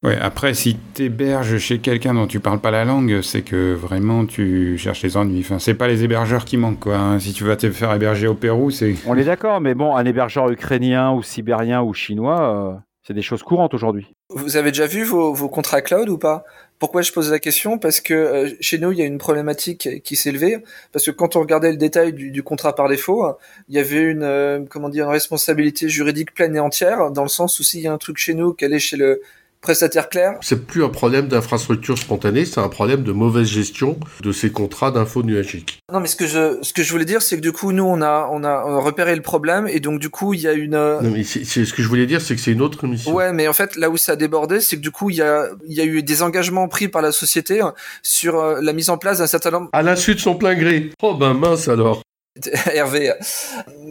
Ouais, 0.06 0.16
après, 0.20 0.54
si 0.54 0.76
tu 0.94 1.02
héberges 1.02 1.58
chez 1.58 1.80
quelqu'un 1.80 2.14
dont 2.14 2.28
tu 2.28 2.38
parles 2.38 2.60
pas 2.60 2.70
la 2.70 2.84
langue, 2.84 3.22
c'est 3.22 3.42
que 3.42 3.74
vraiment 3.74 4.24
tu 4.24 4.78
cherches 4.78 5.02
les 5.02 5.16
ennuis. 5.16 5.40
Enfin, 5.40 5.58
c'est 5.58 5.74
pas 5.74 5.88
les 5.88 6.04
hébergeurs 6.04 6.44
qui 6.44 6.56
manquent, 6.56 6.78
quoi. 6.78 6.96
Hein. 6.96 7.18
Si 7.18 7.32
tu 7.32 7.42
vas 7.42 7.56
te 7.56 7.68
faire 7.72 7.92
héberger 7.92 8.28
au 8.28 8.34
Pérou, 8.34 8.70
c'est. 8.70 8.94
On 9.08 9.16
est 9.16 9.24
d'accord, 9.24 9.60
mais 9.60 9.74
bon, 9.74 9.96
un 9.96 10.04
hébergeur 10.04 10.48
ukrainien 10.48 11.10
ou 11.10 11.24
sibérien 11.24 11.82
ou 11.82 11.92
chinois, 11.92 12.40
euh, 12.40 12.78
c'est 13.04 13.14
des 13.14 13.22
choses 13.22 13.42
courantes 13.42 13.74
aujourd'hui. 13.74 14.06
Vous 14.28 14.56
avez 14.56 14.70
déjà 14.70 14.86
vu 14.86 15.02
vos, 15.02 15.34
contrats 15.48 15.82
cloud 15.82 16.08
ou 16.08 16.18
pas? 16.18 16.44
Pourquoi 16.78 17.02
je 17.02 17.10
pose 17.10 17.32
la 17.32 17.40
question? 17.40 17.76
Parce 17.76 18.00
que 18.00 18.14
euh, 18.14 18.50
chez 18.60 18.78
nous, 18.78 18.92
il 18.92 18.98
y 18.98 19.02
a 19.02 19.06
une 19.06 19.18
problématique 19.18 19.88
qui 20.04 20.14
s'est 20.14 20.30
levée. 20.30 20.58
Parce 20.92 21.04
que 21.04 21.10
quand 21.10 21.34
on 21.34 21.40
regardait 21.40 21.72
le 21.72 21.78
détail 21.78 22.12
du, 22.12 22.42
contrat 22.44 22.76
par 22.76 22.88
défaut, 22.88 23.26
il 23.68 23.74
y 23.74 23.80
avait 23.80 24.02
une, 24.02 24.22
euh, 24.22 24.60
comment 24.70 24.88
dire, 24.88 25.06
une 25.06 25.10
responsabilité 25.10 25.88
juridique 25.88 26.32
pleine 26.32 26.54
et 26.54 26.60
entière, 26.60 27.10
dans 27.10 27.24
le 27.24 27.28
sens 27.28 27.58
où 27.58 27.64
s'il 27.64 27.80
y 27.80 27.88
a 27.88 27.92
un 27.92 27.98
truc 27.98 28.18
chez 28.18 28.34
nous 28.34 28.52
qu'elle 28.52 28.72
est 28.72 28.78
chez 28.78 28.96
le 28.96 29.20
prestataire 29.66 30.09
clair 30.09 30.35
C'est 30.42 30.64
plus 30.64 30.85
un 30.85 30.88
problème 30.88 31.26
d'infrastructure 31.26 31.98
spontanée, 31.98 32.44
c'est 32.44 32.61
un 32.61 32.68
problème 32.68 33.02
de 33.02 33.11
mauvaise 33.11 33.48
gestion 33.48 33.98
de 34.22 34.31
ces 34.31 34.50
contrats 34.50 34.92
d'info 34.92 35.24
nuagique. 35.24 35.81
Non, 35.92 35.98
mais 35.98 36.07
ce 36.07 36.14
que 36.14 36.29
je 36.29 36.59
ce 36.62 36.72
que 36.72 36.85
je 36.85 36.92
voulais 36.92 37.05
dire, 37.05 37.20
c'est 37.20 37.37
que 37.37 37.42
du 37.42 37.50
coup, 37.50 37.72
nous, 37.72 37.83
on 37.83 38.00
a 38.00 38.29
on 38.31 38.44
a, 38.44 38.79
repéré 38.79 39.16
le 39.16 39.22
problème 39.22 39.66
et 39.66 39.81
donc 39.81 39.98
du 39.98 40.09
coup, 40.09 40.35
il 40.35 40.40
y 40.40 40.46
a 40.46 40.52
une. 40.52 40.76
Euh, 40.76 41.00
non, 41.00 41.11
mais 41.11 41.24
c'est 41.24 41.44
ce 41.44 41.72
que 41.72 41.83
je 41.83 41.88
voulais 41.88 42.07
dire, 42.07 42.20
c'est 42.20 42.37
que 42.37 42.40
c'est 42.40 42.52
une 42.52 42.62
autre 42.62 42.87
mission. 42.87 43.12
Ouais, 43.12 43.33
mais 43.33 43.48
en 43.48 43.52
fait, 43.52 43.74
là 43.74 43.90
où 43.90 43.96
ça 43.96 44.12
a 44.12 44.16
débordé, 44.16 44.61
c'est 44.61 44.76
que 44.76 44.83
du 44.83 44.92
coup, 44.92 45.11
il 45.11 45.16
y 45.16 45.22
a 45.22 45.48
il 45.66 45.74
y 45.74 45.81
a 45.81 45.85
eu 45.85 46.05
des 46.05 46.22
engagements 46.22 46.68
pris 46.68 46.87
par 46.87 47.02
la 47.02 47.11
société 47.11 47.61
sur 48.05 48.38
euh, 48.38 48.61
la 48.62 48.72
mise 48.72 48.88
en 48.88 48.98
place 48.98 49.18
d'un 49.18 49.26
certain 49.26 49.50
nombre. 49.50 49.70
À 49.72 49.83
l'insu 49.83 50.14
de 50.14 50.20
son 50.20 50.37
plein 50.37 50.55
gré. 50.55 50.92
Oh 51.02 51.14
ben 51.14 51.35
mince 51.35 51.66
alors. 51.66 52.02
Hervé. 52.72 53.12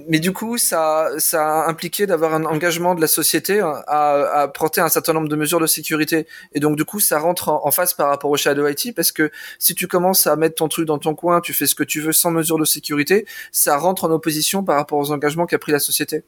Mais 0.08 0.20
du 0.20 0.32
coup, 0.32 0.58
ça, 0.58 1.10
ça 1.18 1.64
a 1.64 1.70
impliqué 1.70 2.06
d'avoir 2.06 2.34
un 2.34 2.46
engagement 2.46 2.96
de 2.96 3.02
la 3.02 3.08
société 3.08 3.60
à, 3.60 4.42
à 4.42 4.48
porter 4.48 4.82
un 4.82 4.90
certain 4.90 5.14
nombre 5.14 5.28
de 5.28 5.36
mesures 5.36 5.60
de 5.60 5.68
sécurité. 5.68 6.28
Et 6.54 6.60
donc, 6.60 6.76
du 6.76 6.86
coup, 6.86 7.00
ça 7.00 7.20
rentre 7.20 7.50
en, 7.50 7.72
face 7.72 7.94
par 7.94 8.10
rapport 8.10 8.30
au 8.30 8.38
Shadow 8.38 8.68
IT 8.68 8.94
parce 8.96 9.12
que 9.12 9.32
si 9.60 9.76
tu 9.76 9.88
commences 9.88 10.28
à 10.28 10.36
mettre 10.36 10.56
ton 10.56 10.68
truc 10.68 10.86
dans 10.86 11.00
ton 11.00 11.16
coin, 11.16 11.42
tu 11.42 11.54
fais 11.54 11.66
ce 11.66 11.76
que 11.76 11.84
tu 11.84 12.02
veux 12.02 12.14
sans 12.14 12.32
mesure 12.32 12.58
de 12.58 12.66
sécurité, 12.66 13.26
ça 13.52 13.78
rentre 13.78 14.06
en 14.06 14.12
opposition 14.12 14.64
par 14.64 14.76
rapport 14.76 15.00
aux 15.00 15.12
engagements 15.12 15.46
qu'a 15.46 15.60
pris 15.60 15.72
la 15.72 15.80
société. 15.80 16.24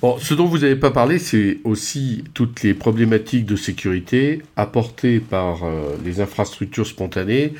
Bon, 0.00 0.18
ce 0.18 0.34
dont 0.34 0.46
vous 0.46 0.58
n'avez 0.58 0.76
pas 0.76 0.90
parlé, 0.90 1.18
c'est 1.18 1.58
aussi 1.62 2.24
toutes 2.34 2.62
les 2.62 2.74
problématiques 2.74 3.46
de 3.46 3.54
sécurité 3.54 4.42
apportées 4.56 5.20
par 5.20 5.64
euh, 5.64 5.96
les 6.04 6.20
infrastructures 6.20 6.86
spontanées 6.86 7.54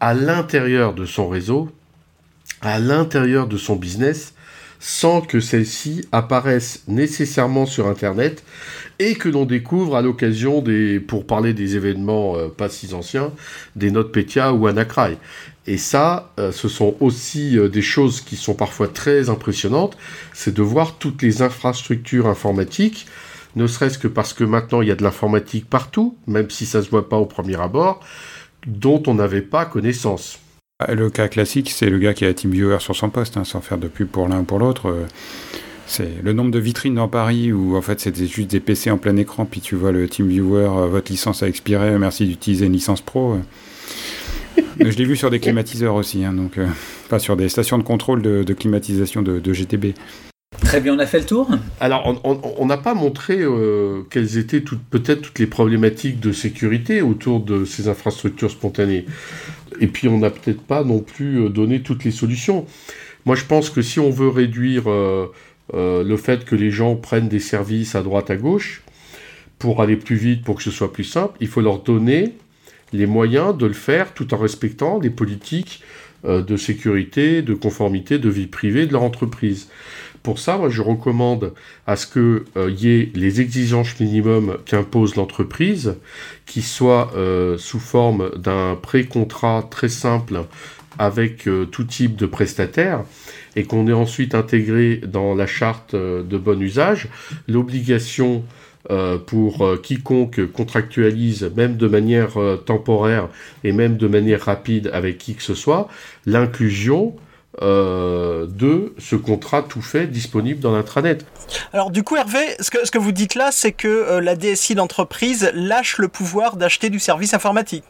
à 0.00 0.14
l'intérieur 0.14 0.94
de 0.94 1.04
son 1.04 1.28
réseau 1.28 1.68
à 2.62 2.78
l'intérieur 2.78 3.46
de 3.46 3.56
son 3.56 3.76
business 3.76 4.34
sans 4.84 5.20
que 5.20 5.38
celle-ci 5.38 6.04
apparaisse 6.10 6.82
nécessairement 6.88 7.66
sur 7.66 7.86
Internet 7.86 8.42
et 8.98 9.14
que 9.14 9.28
l'on 9.28 9.44
découvre 9.44 9.94
à 9.94 10.02
l'occasion 10.02 10.60
des, 10.60 10.98
pour 10.98 11.24
parler 11.24 11.54
des 11.54 11.76
événements 11.76 12.36
euh, 12.36 12.48
pas 12.48 12.68
si 12.68 12.92
anciens, 12.92 13.32
des 13.76 13.92
notes 13.92 14.10
Petya 14.10 14.52
ou 14.52 14.66
Anacry. 14.66 15.18
Et 15.68 15.76
ça, 15.76 16.32
euh, 16.40 16.50
ce 16.50 16.68
sont 16.68 16.96
aussi 16.98 17.56
euh, 17.56 17.68
des 17.68 17.80
choses 17.80 18.20
qui 18.20 18.34
sont 18.34 18.54
parfois 18.54 18.88
très 18.88 19.30
impressionnantes, 19.30 19.96
c'est 20.32 20.52
de 20.52 20.62
voir 20.62 20.98
toutes 20.98 21.22
les 21.22 21.42
infrastructures 21.42 22.26
informatiques, 22.26 23.06
ne 23.54 23.68
serait-ce 23.68 23.98
que 23.98 24.08
parce 24.08 24.32
que 24.32 24.42
maintenant 24.42 24.82
il 24.82 24.88
y 24.88 24.92
a 24.92 24.96
de 24.96 25.04
l'informatique 25.04 25.70
partout, 25.70 26.16
même 26.26 26.50
si 26.50 26.66
ça 26.66 26.82
se 26.82 26.90
voit 26.90 27.08
pas 27.08 27.18
au 27.18 27.26
premier 27.26 27.60
abord, 27.60 28.00
dont 28.66 29.00
on 29.06 29.14
n'avait 29.14 29.42
pas 29.42 29.64
connaissance. 29.64 30.41
Ah, 30.88 30.94
le 30.94 31.10
cas 31.10 31.28
classique, 31.28 31.70
c'est 31.70 31.88
le 31.88 31.98
gars 31.98 32.12
qui 32.12 32.24
a 32.24 32.34
TeamViewer 32.34 32.78
sur 32.80 32.96
son 32.96 33.08
poste, 33.08 33.36
hein, 33.36 33.44
sans 33.44 33.60
faire 33.60 33.78
de 33.78 33.86
pub 33.86 34.08
pour 34.08 34.26
l'un 34.28 34.40
ou 34.40 34.42
pour 34.42 34.58
l'autre. 34.58 34.88
Euh, 34.88 35.06
c'est 35.86 36.10
le 36.22 36.32
nombre 36.32 36.50
de 36.50 36.58
vitrines 36.58 36.94
dans 36.94 37.08
Paris 37.08 37.52
où 37.52 37.76
en 37.76 37.82
fait 37.82 38.00
c'était 38.00 38.26
juste 38.26 38.50
des 38.50 38.60
PC 38.60 38.90
en 38.90 38.98
plein 38.98 39.16
écran, 39.16 39.44
puis 39.44 39.60
tu 39.60 39.76
vois 39.76 39.92
le 39.92 40.08
TeamViewer, 40.08 40.64
euh, 40.64 40.86
votre 40.86 41.12
licence 41.12 41.42
a 41.42 41.48
expiré, 41.48 41.98
merci 41.98 42.26
d'utiliser 42.26 42.66
une 42.66 42.72
licence 42.72 43.00
pro. 43.00 43.38
Je 44.80 44.96
l'ai 44.96 45.04
vu 45.04 45.16
sur 45.16 45.30
des 45.30 45.38
climatiseurs 45.38 45.94
aussi, 45.94 46.24
hein, 46.24 46.32
donc 46.32 46.58
pas 47.08 47.18
sur 47.18 47.36
des 47.36 47.48
stations 47.48 47.78
de 47.78 47.84
contrôle 47.84 48.22
de, 48.22 48.52
climatisation 48.52 49.22
de, 49.22 49.52
GTB. 49.52 49.94
Très 50.62 50.80
bien, 50.80 50.94
on 50.94 50.98
a 50.98 51.06
fait 51.06 51.20
le 51.20 51.26
tour? 51.26 51.48
Alors, 51.80 52.20
on 52.24 52.66
n'a 52.66 52.76
pas 52.76 52.94
montré 52.94 53.38
euh, 53.40 54.02
quelles 54.10 54.38
étaient 54.38 54.60
peut-être 54.60 55.22
toutes 55.22 55.38
les 55.38 55.46
problématiques 55.46 56.20
de 56.20 56.32
sécurité 56.32 57.02
autour 57.02 57.40
de 57.40 57.64
ces 57.64 57.88
infrastructures 57.88 58.50
spontanées. 58.50 59.06
Et 59.80 59.86
puis 59.86 60.08
on 60.08 60.18
n'a 60.18 60.30
peut-être 60.30 60.62
pas 60.62 60.84
non 60.84 61.00
plus 61.00 61.44
euh, 61.44 61.48
donné 61.48 61.82
toutes 61.82 62.04
les 62.04 62.10
solutions. 62.10 62.66
Moi 63.24 63.36
je 63.36 63.44
pense 63.44 63.70
que 63.70 63.82
si 63.82 64.00
on 64.00 64.10
veut 64.10 64.28
réduire 64.28 64.90
euh, 64.90 65.32
euh, 65.74 66.02
le 66.02 66.16
fait 66.16 66.44
que 66.44 66.54
les 66.54 66.70
gens 66.70 66.96
prennent 66.96 67.28
des 67.28 67.40
services 67.40 67.94
à 67.94 68.02
droite 68.02 68.30
à 68.30 68.36
gauche, 68.36 68.82
pour 69.58 69.80
aller 69.80 69.96
plus 69.96 70.16
vite, 70.16 70.42
pour 70.42 70.56
que 70.56 70.62
ce 70.62 70.72
soit 70.72 70.92
plus 70.92 71.04
simple, 71.04 71.36
il 71.40 71.46
faut 71.46 71.60
leur 71.60 71.78
donner 71.80 72.34
les 72.92 73.06
moyens 73.06 73.56
de 73.56 73.66
le 73.66 73.72
faire 73.72 74.12
tout 74.12 74.34
en 74.34 74.36
respectant 74.36 74.98
les 74.98 75.08
politiques 75.08 75.82
de 76.24 76.56
sécurité, 76.56 77.42
de 77.42 77.54
conformité, 77.54 78.18
de 78.18 78.28
vie 78.28 78.48
privée 78.48 78.86
de 78.86 78.92
leur 78.92 79.02
entreprise. 79.02 79.68
Pour 80.22 80.38
ça, 80.38 80.56
moi, 80.56 80.68
je 80.68 80.82
recommande 80.82 81.52
à 81.86 81.96
ce 81.96 82.06
qu'il 82.06 82.44
euh, 82.56 82.70
y 82.70 82.88
ait 82.88 83.10
les 83.14 83.40
exigences 83.40 83.98
minimum 83.98 84.56
qu'impose 84.64 85.16
l'entreprise, 85.16 85.96
qui 86.46 86.62
soient 86.62 87.12
euh, 87.16 87.58
sous 87.58 87.80
forme 87.80 88.30
d'un 88.36 88.76
pré-contrat 88.80 89.66
très 89.70 89.88
simple 89.88 90.44
avec 90.98 91.48
tout 91.70 91.84
type 91.84 92.16
de 92.16 92.26
prestataire 92.26 93.02
et 93.56 93.64
qu'on 93.64 93.88
ait 93.88 93.94
ensuite 93.94 94.34
intégré 94.34 94.96
dans 94.98 95.34
la 95.34 95.46
charte 95.46 95.96
de 95.96 96.36
bon 96.36 96.60
usage 96.60 97.08
l'obligation 97.48 98.44
pour 99.26 99.80
quiconque 99.82 100.44
contractualise, 100.52 101.50
même 101.56 101.78
de 101.78 101.88
manière 101.88 102.32
temporaire 102.66 103.30
et 103.64 103.72
même 103.72 103.96
de 103.96 104.06
manière 104.06 104.42
rapide 104.42 104.90
avec 104.92 105.16
qui 105.16 105.34
que 105.34 105.42
ce 105.42 105.54
soit, 105.54 105.88
l'inclusion 106.26 107.16
euh, 107.60 108.46
de 108.46 108.94
ce 108.98 109.14
contrat 109.14 109.62
tout 109.62 109.82
fait 109.82 110.06
disponible 110.06 110.60
dans 110.60 110.74
l'intranet. 110.74 111.26
Alors 111.72 111.90
du 111.90 112.02
coup 112.02 112.16
Hervé, 112.16 112.38
ce 112.60 112.70
que, 112.70 112.86
ce 112.86 112.90
que 112.90 112.98
vous 112.98 113.12
dites 113.12 113.34
là, 113.34 113.50
c'est 113.52 113.72
que 113.72 113.88
euh, 113.88 114.20
la 114.20 114.36
DSI 114.36 114.74
d'entreprise 114.74 115.50
lâche 115.54 115.98
le 115.98 116.08
pouvoir 116.08 116.56
d'acheter 116.56 116.88
du 116.88 116.98
service 116.98 117.34
informatique. 117.34 117.84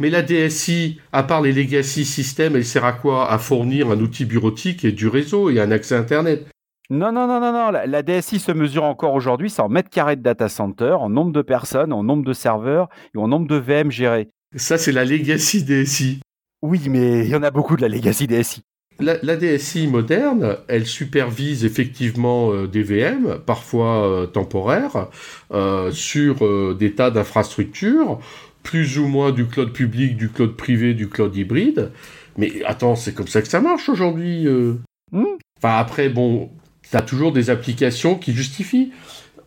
Mais 0.00 0.10
la 0.10 0.22
DSI, 0.22 1.00
à 1.12 1.22
part 1.22 1.40
les 1.42 1.52
legacy 1.52 2.04
systems, 2.04 2.56
elle 2.56 2.64
sert 2.64 2.84
à 2.84 2.92
quoi? 2.92 3.30
À 3.30 3.38
fournir 3.38 3.90
un 3.90 4.00
outil 4.00 4.24
bureautique 4.24 4.84
et 4.84 4.90
du 4.90 5.06
réseau 5.06 5.50
et 5.50 5.60
un 5.60 5.70
accès 5.70 5.94
Internet. 5.94 6.46
Non, 6.90 7.12
non, 7.12 7.26
non, 7.26 7.40
non, 7.40 7.52
non. 7.52 7.70
La, 7.70 8.02
DSI 8.02 8.38
se 8.38 8.52
mesure 8.52 8.84
encore 8.84 9.14
aujourd'hui, 9.14 9.48
c'est 9.48 9.62
en 9.62 9.68
mètres 9.68 9.88
carrés 9.88 10.16
de 10.16 10.22
data 10.22 10.48
center, 10.48 10.96
en 11.00 11.08
nombre 11.08 11.32
de 11.32 11.40
personnes, 11.40 11.92
en 11.92 12.02
nombre 12.02 12.24
de 12.24 12.32
serveurs 12.32 12.88
et 13.14 13.18
en 13.18 13.28
nombre 13.28 13.46
de 13.46 13.56
VM 13.56 13.90
gérés. 13.90 14.28
Ça, 14.56 14.76
c'est 14.76 14.92
la 14.92 15.04
legacy 15.04 15.62
DSI. 15.62 16.20
Oui, 16.62 16.82
mais 16.88 17.24
il 17.24 17.30
y 17.30 17.36
en 17.36 17.42
a 17.42 17.50
beaucoup 17.50 17.76
de 17.76 17.82
la 17.82 17.88
legacy 17.88 18.26
DSI. 18.26 18.62
La, 19.00 19.36
DSI 19.36 19.88
moderne, 19.88 20.56
elle 20.68 20.86
supervise 20.86 21.64
effectivement 21.64 22.52
euh, 22.52 22.68
des 22.68 22.84
VM, 22.84 23.38
parfois 23.44 24.06
euh, 24.06 24.26
temporaires, 24.26 25.08
euh, 25.52 25.90
sur 25.90 26.76
des 26.76 26.92
tas 26.92 27.10
d'infrastructures, 27.10 28.20
plus 28.62 28.98
ou 28.98 29.08
moins 29.08 29.32
du 29.32 29.46
cloud 29.46 29.72
public, 29.72 30.16
du 30.16 30.28
cloud 30.28 30.56
privé, 30.56 30.94
du 30.94 31.08
cloud 31.08 31.34
hybride. 31.34 31.90
Mais 32.38 32.62
attends, 32.64 32.94
c'est 32.94 33.14
comme 33.14 33.26
ça 33.26 33.42
que 33.42 33.48
ça 33.48 33.60
marche 33.60 33.88
aujourd'hui. 33.88 34.46
Hmm. 35.10 35.24
Enfin 35.58 35.76
après, 35.76 36.08
bon, 36.08 36.50
tu 36.88 36.96
as 36.96 37.02
toujours 37.02 37.32
des 37.32 37.50
applications 37.50 38.14
qui 38.14 38.32
justifient 38.32 38.92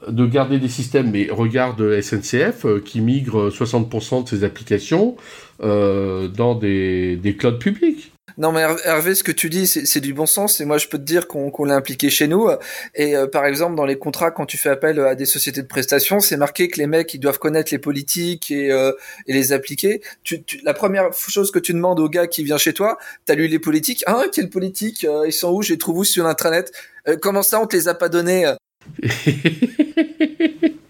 de 0.08 0.26
garder 0.26 0.60
des 0.60 0.70
systèmes, 0.70 1.12
mais 1.12 1.30
regarde 1.32 2.00
SNCF 2.02 2.66
qui 2.84 3.02
migre 3.02 3.50
60% 3.50 4.24
de 4.24 4.30
ses 4.30 4.44
applications 4.44 5.16
dans 5.60 6.56
des, 6.56 7.16
des 7.16 7.36
clouds 7.36 7.58
publics. 7.58 8.12
Non, 8.38 8.52
mais 8.52 8.62
Hervé, 8.84 9.15
ce 9.15 9.23
que 9.23 9.32
tu 9.32 9.50
dis, 9.50 9.65
c'est 9.65 10.00
du 10.00 10.13
bon 10.13 10.28
sens. 10.28 10.62
Et 10.62 10.65
moi, 10.65 10.78
je 10.78 10.88
peux 10.88 11.00
te 11.00 11.04
dire 11.04 11.28
qu'on 11.28 11.65
l'a 11.65 11.73
impliqué 11.73 12.12
chez 12.12 12.28
nous. 12.28 12.50
Et 12.93 13.15
euh, 13.15 13.26
par 13.26 13.45
exemple, 13.45 13.76
dans 13.76 13.86
les 13.86 13.97
contrats, 13.97 14.30
quand 14.30 14.45
tu 14.45 14.58
fais 14.58 14.69
appel 14.69 15.00
à 15.00 15.15
des 15.15 15.26
sociétés 15.26 15.63
de 15.63 15.67
prestations, 15.67 16.19
c'est 16.19 16.38
marqué 16.38 16.67
que 16.67 16.78
les 16.78 16.86
mecs, 16.86 17.12
ils 17.15 17.19
doivent 17.19 17.39
connaître 17.39 17.71
les 17.71 17.80
politiques 17.80 18.52
et, 18.52 18.71
euh, 18.71 18.91
les 19.28 19.54
appliquer. 19.54 20.02
Tu, 20.23 20.43
la 20.63 20.76
première 20.76 21.12
chose 21.13 21.50
que 21.50 21.58
tu 21.58 21.73
demandes 21.73 22.00
au 22.00 22.10
gars 22.10 22.28
qui 22.28 22.43
vient 22.43 22.60
chez 22.60 22.73
toi, 22.73 23.00
t'as 23.26 23.34
lu 23.34 23.47
les 23.47 23.60
politiques? 23.60 24.04
Ah, 24.06 24.23
quelles 24.32 24.50
politiques 24.50 25.04
euh, 25.06 25.23
Ils 25.26 25.34
sont 25.34 25.52
où? 25.52 25.63
Je 25.63 25.73
les 25.73 25.80
trouve 25.80 25.97
où 26.00 26.04
sur 26.04 26.23
l'intranet 26.23 26.71
Comment 27.21 27.41
ça, 27.41 27.62
on 27.62 27.67
te 27.67 27.76
les 27.76 27.88
a 27.88 27.93
pas 27.93 28.10
donnés 28.10 28.54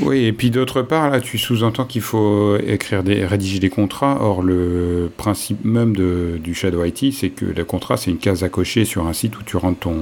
Oui, 0.00 0.24
et 0.24 0.32
puis 0.32 0.50
d'autre 0.50 0.82
part, 0.82 1.10
là, 1.10 1.20
tu 1.20 1.38
sous-entends 1.38 1.84
qu'il 1.84 2.02
faut 2.02 2.56
écrire 2.56 3.02
des, 3.02 3.24
rédiger 3.24 3.58
des 3.58 3.70
contrats. 3.70 4.18
Or, 4.20 4.42
le 4.42 5.10
principe 5.16 5.64
même 5.64 5.94
de, 5.94 6.38
du 6.42 6.54
Shadow 6.54 6.84
IT, 6.84 7.12
c'est 7.12 7.30
que 7.30 7.44
le 7.44 7.64
contrat, 7.64 7.96
c'est 7.96 8.10
une 8.10 8.18
case 8.18 8.42
à 8.44 8.48
cocher 8.48 8.84
sur 8.84 9.06
un 9.06 9.12
site 9.12 9.38
où 9.38 9.42
tu 9.42 9.56
rentres 9.56 9.80
ton 9.80 9.96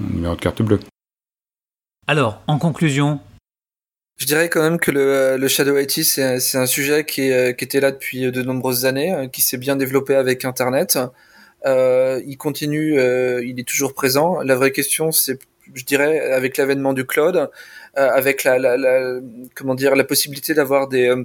numéro 0.00 0.34
de 0.34 0.40
carte 0.40 0.62
bleue. 0.62 0.80
Alors, 2.06 2.42
en 2.46 2.58
conclusion 2.58 3.20
Je 4.18 4.26
dirais 4.26 4.48
quand 4.48 4.62
même 4.62 4.78
que 4.78 4.90
le, 4.90 5.48
Shadow 5.48 5.78
IT, 5.78 6.02
c'est 6.04 6.56
un 6.56 6.66
sujet 6.66 7.04
qui, 7.04 7.30
qui, 7.56 7.64
était 7.64 7.80
là 7.80 7.92
depuis 7.92 8.30
de 8.30 8.42
nombreuses 8.42 8.86
années, 8.86 9.28
qui 9.32 9.42
s'est 9.42 9.58
bien 9.58 9.76
développé 9.76 10.14
avec 10.14 10.44
Internet. 10.44 10.98
Euh, 11.66 12.22
il 12.26 12.36
continue, 12.36 12.98
euh, 12.98 13.44
il 13.44 13.58
est 13.58 13.66
toujours 13.66 13.94
présent. 13.94 14.40
La 14.42 14.54
vraie 14.54 14.72
question, 14.72 15.10
c'est, 15.10 15.38
je 15.74 15.84
dirais, 15.84 16.20
avec 16.32 16.56
l'avènement 16.56 16.92
du 16.92 17.04
cloud, 17.04 17.36
euh, 17.36 17.48
avec 17.94 18.44
la, 18.44 18.76
comment 19.54 19.74
dire 19.74 19.94
la 19.96 20.04
possibilité 20.04 20.54
d'avoir 20.54 20.88
des 20.88 21.08
euh, 21.08 21.24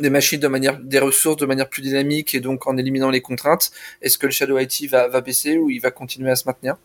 des 0.00 0.10
machines 0.10 0.38
de 0.38 0.48
manière, 0.48 0.78
des 0.78 0.98
ressources 0.98 1.38
de 1.38 1.46
manière 1.46 1.68
plus 1.68 1.82
dynamique 1.82 2.34
et 2.34 2.40
donc 2.40 2.66
en 2.66 2.76
éliminant 2.76 3.10
les 3.10 3.20
contraintes, 3.20 3.72
est-ce 4.00 4.16
que 4.16 4.26
le 4.26 4.32
Shadow 4.32 4.58
IT 4.58 4.88
va, 4.88 5.08
va 5.08 5.20
baisser 5.20 5.58
ou 5.58 5.70
il 5.70 5.80
va 5.80 5.90
continuer 5.90 6.30
à 6.30 6.36
se 6.36 6.46
maintenir? 6.46 6.76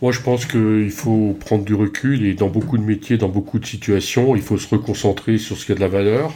Moi, 0.00 0.12
je 0.12 0.20
pense 0.20 0.46
qu'il 0.46 0.90
faut 0.90 1.36
prendre 1.38 1.64
du 1.64 1.74
recul 1.74 2.24
et 2.24 2.32
dans 2.32 2.48
beaucoup 2.48 2.78
de 2.78 2.82
métiers, 2.82 3.18
dans 3.18 3.28
beaucoup 3.28 3.58
de 3.58 3.66
situations, 3.66 4.34
il 4.34 4.42
faut 4.42 4.56
se 4.56 4.68
reconcentrer 4.68 5.36
sur 5.36 5.58
ce 5.58 5.66
qui 5.66 5.72
a 5.72 5.74
de 5.74 5.80
la 5.80 5.88
valeur 5.88 6.32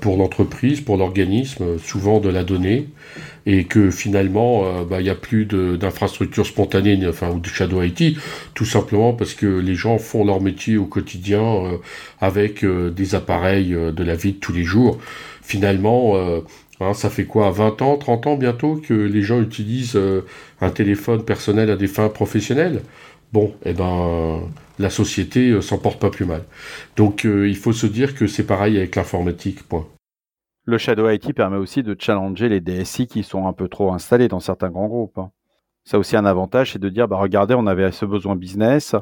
pour 0.00 0.16
l'entreprise, 0.16 0.80
pour 0.80 0.96
l'organisme, 0.96 1.78
souvent 1.78 2.20
de 2.20 2.28
la 2.28 2.44
donnée, 2.44 2.86
et 3.46 3.64
que 3.64 3.90
finalement, 3.90 4.64
euh, 4.64 4.84
bah, 4.84 5.00
il 5.00 5.04
n'y 5.04 5.10
a 5.10 5.14
plus 5.14 5.46
d'infrastructures 5.46 6.46
spontanées, 6.46 6.98
enfin, 7.08 7.30
ou 7.30 7.40
de 7.40 7.46
shadow 7.46 7.82
IT, 7.82 8.16
tout 8.54 8.64
simplement 8.64 9.12
parce 9.12 9.34
que 9.34 9.46
les 9.46 9.74
gens 9.74 9.98
font 9.98 10.24
leur 10.24 10.40
métier 10.40 10.76
au 10.76 10.86
quotidien 10.86 11.42
euh, 11.42 11.76
avec 12.20 12.64
des 12.64 13.14
appareils 13.14 13.70
de 13.70 14.04
la 14.04 14.14
vie 14.14 14.32
de 14.32 14.38
tous 14.38 14.52
les 14.52 14.64
jours. 14.64 14.98
Finalement, 15.42 16.14
hein, 16.80 16.94
ça 16.94 17.10
fait 17.10 17.24
quoi, 17.24 17.50
20 17.50 17.82
ans, 17.82 17.96
30 17.96 18.26
ans 18.26 18.36
bientôt 18.36 18.76
que 18.76 18.94
les 18.94 19.22
gens 19.22 19.40
utilisent 19.40 19.98
un 20.60 20.70
téléphone 20.70 21.24
personnel 21.24 21.70
à 21.70 21.76
des 21.76 21.86
fins 21.86 22.08
professionnelles? 22.08 22.82
Bon, 23.32 23.54
eh 23.64 23.72
ben, 23.72 24.42
la 24.78 24.90
société 24.90 25.50
euh, 25.50 25.60
s'en 25.60 25.78
porte 25.78 26.00
pas 26.00 26.10
plus 26.10 26.24
mal. 26.24 26.42
Donc, 26.96 27.24
euh, 27.24 27.48
il 27.48 27.56
faut 27.56 27.72
se 27.72 27.86
dire 27.86 28.14
que 28.14 28.26
c'est 28.26 28.46
pareil 28.46 28.76
avec 28.76 28.96
l'informatique. 28.96 29.60
Le 30.64 30.78
Shadow 30.78 31.08
IT 31.08 31.34
permet 31.34 31.56
aussi 31.56 31.82
de 31.82 31.96
challenger 31.98 32.48
les 32.48 32.60
DSI 32.60 33.06
qui 33.06 33.22
sont 33.22 33.46
un 33.46 33.52
peu 33.52 33.68
trop 33.68 33.92
installés 33.92 34.28
dans 34.28 34.40
certains 34.40 34.70
grands 34.70 34.88
groupes. 34.88 35.18
Hein. 35.18 35.30
Ça 35.84 35.98
aussi 35.98 36.16
un 36.16 36.24
avantage, 36.24 36.72
c'est 36.72 36.78
de 36.78 36.88
dire, 36.88 37.08
bah, 37.08 37.16
regardez, 37.16 37.54
on 37.54 37.66
avait 37.66 37.90
ce 37.92 38.04
besoin 38.04 38.36
business, 38.36 38.94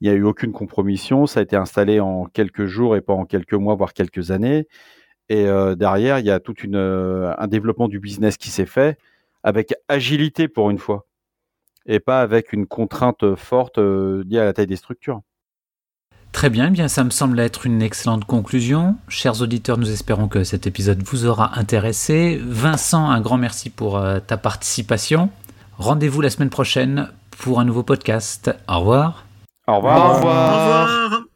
il 0.00 0.08
n'y 0.08 0.14
a 0.14 0.16
eu 0.16 0.24
aucune 0.24 0.52
compromission, 0.52 1.26
ça 1.26 1.40
a 1.40 1.42
été 1.42 1.56
installé 1.56 2.00
en 2.00 2.24
quelques 2.24 2.66
jours 2.66 2.96
et 2.96 3.00
pas 3.00 3.12
en 3.12 3.24
quelques 3.24 3.54
mois, 3.54 3.74
voire 3.74 3.92
quelques 3.92 4.30
années. 4.30 4.66
Et 5.28 5.46
euh, 5.46 5.74
derrière, 5.76 6.18
il 6.18 6.26
y 6.26 6.30
a 6.30 6.40
tout 6.40 6.54
un 6.64 7.46
développement 7.46 7.88
du 7.88 8.00
business 8.00 8.36
qui 8.36 8.50
s'est 8.50 8.66
fait 8.66 8.98
avec 9.44 9.74
agilité 9.88 10.48
pour 10.48 10.70
une 10.70 10.78
fois 10.78 11.06
et 11.86 12.00
pas 12.00 12.20
avec 12.20 12.52
une 12.52 12.66
contrainte 12.66 13.34
forte 13.36 13.78
euh, 13.78 14.24
liée 14.26 14.38
à 14.38 14.44
la 14.44 14.52
taille 14.52 14.66
des 14.66 14.76
structures. 14.76 15.20
Très 16.32 16.48
bien, 16.48 16.68
eh 16.68 16.70
bien 16.70 16.88
ça 16.88 17.04
me 17.04 17.10
semble 17.10 17.38
être 17.40 17.66
une 17.66 17.82
excellente 17.82 18.24
conclusion. 18.24 18.96
Chers 19.08 19.42
auditeurs, 19.42 19.76
nous 19.76 19.90
espérons 19.90 20.28
que 20.28 20.44
cet 20.44 20.66
épisode 20.66 21.02
vous 21.02 21.26
aura 21.26 21.58
intéressé. 21.58 22.40
Vincent, 22.42 23.10
un 23.10 23.20
grand 23.20 23.36
merci 23.36 23.68
pour 23.68 23.98
euh, 23.98 24.18
ta 24.18 24.38
participation. 24.38 25.28
Rendez-vous 25.76 26.22
la 26.22 26.30
semaine 26.30 26.50
prochaine 26.50 27.10
pour 27.38 27.60
un 27.60 27.64
nouveau 27.64 27.82
podcast. 27.82 28.54
Au 28.66 28.80
revoir. 28.80 29.26
Au 29.66 29.76
revoir. 29.76 29.96
Au 29.96 30.14
revoir. 30.14 30.54
Au 30.54 31.04
revoir. 31.04 31.31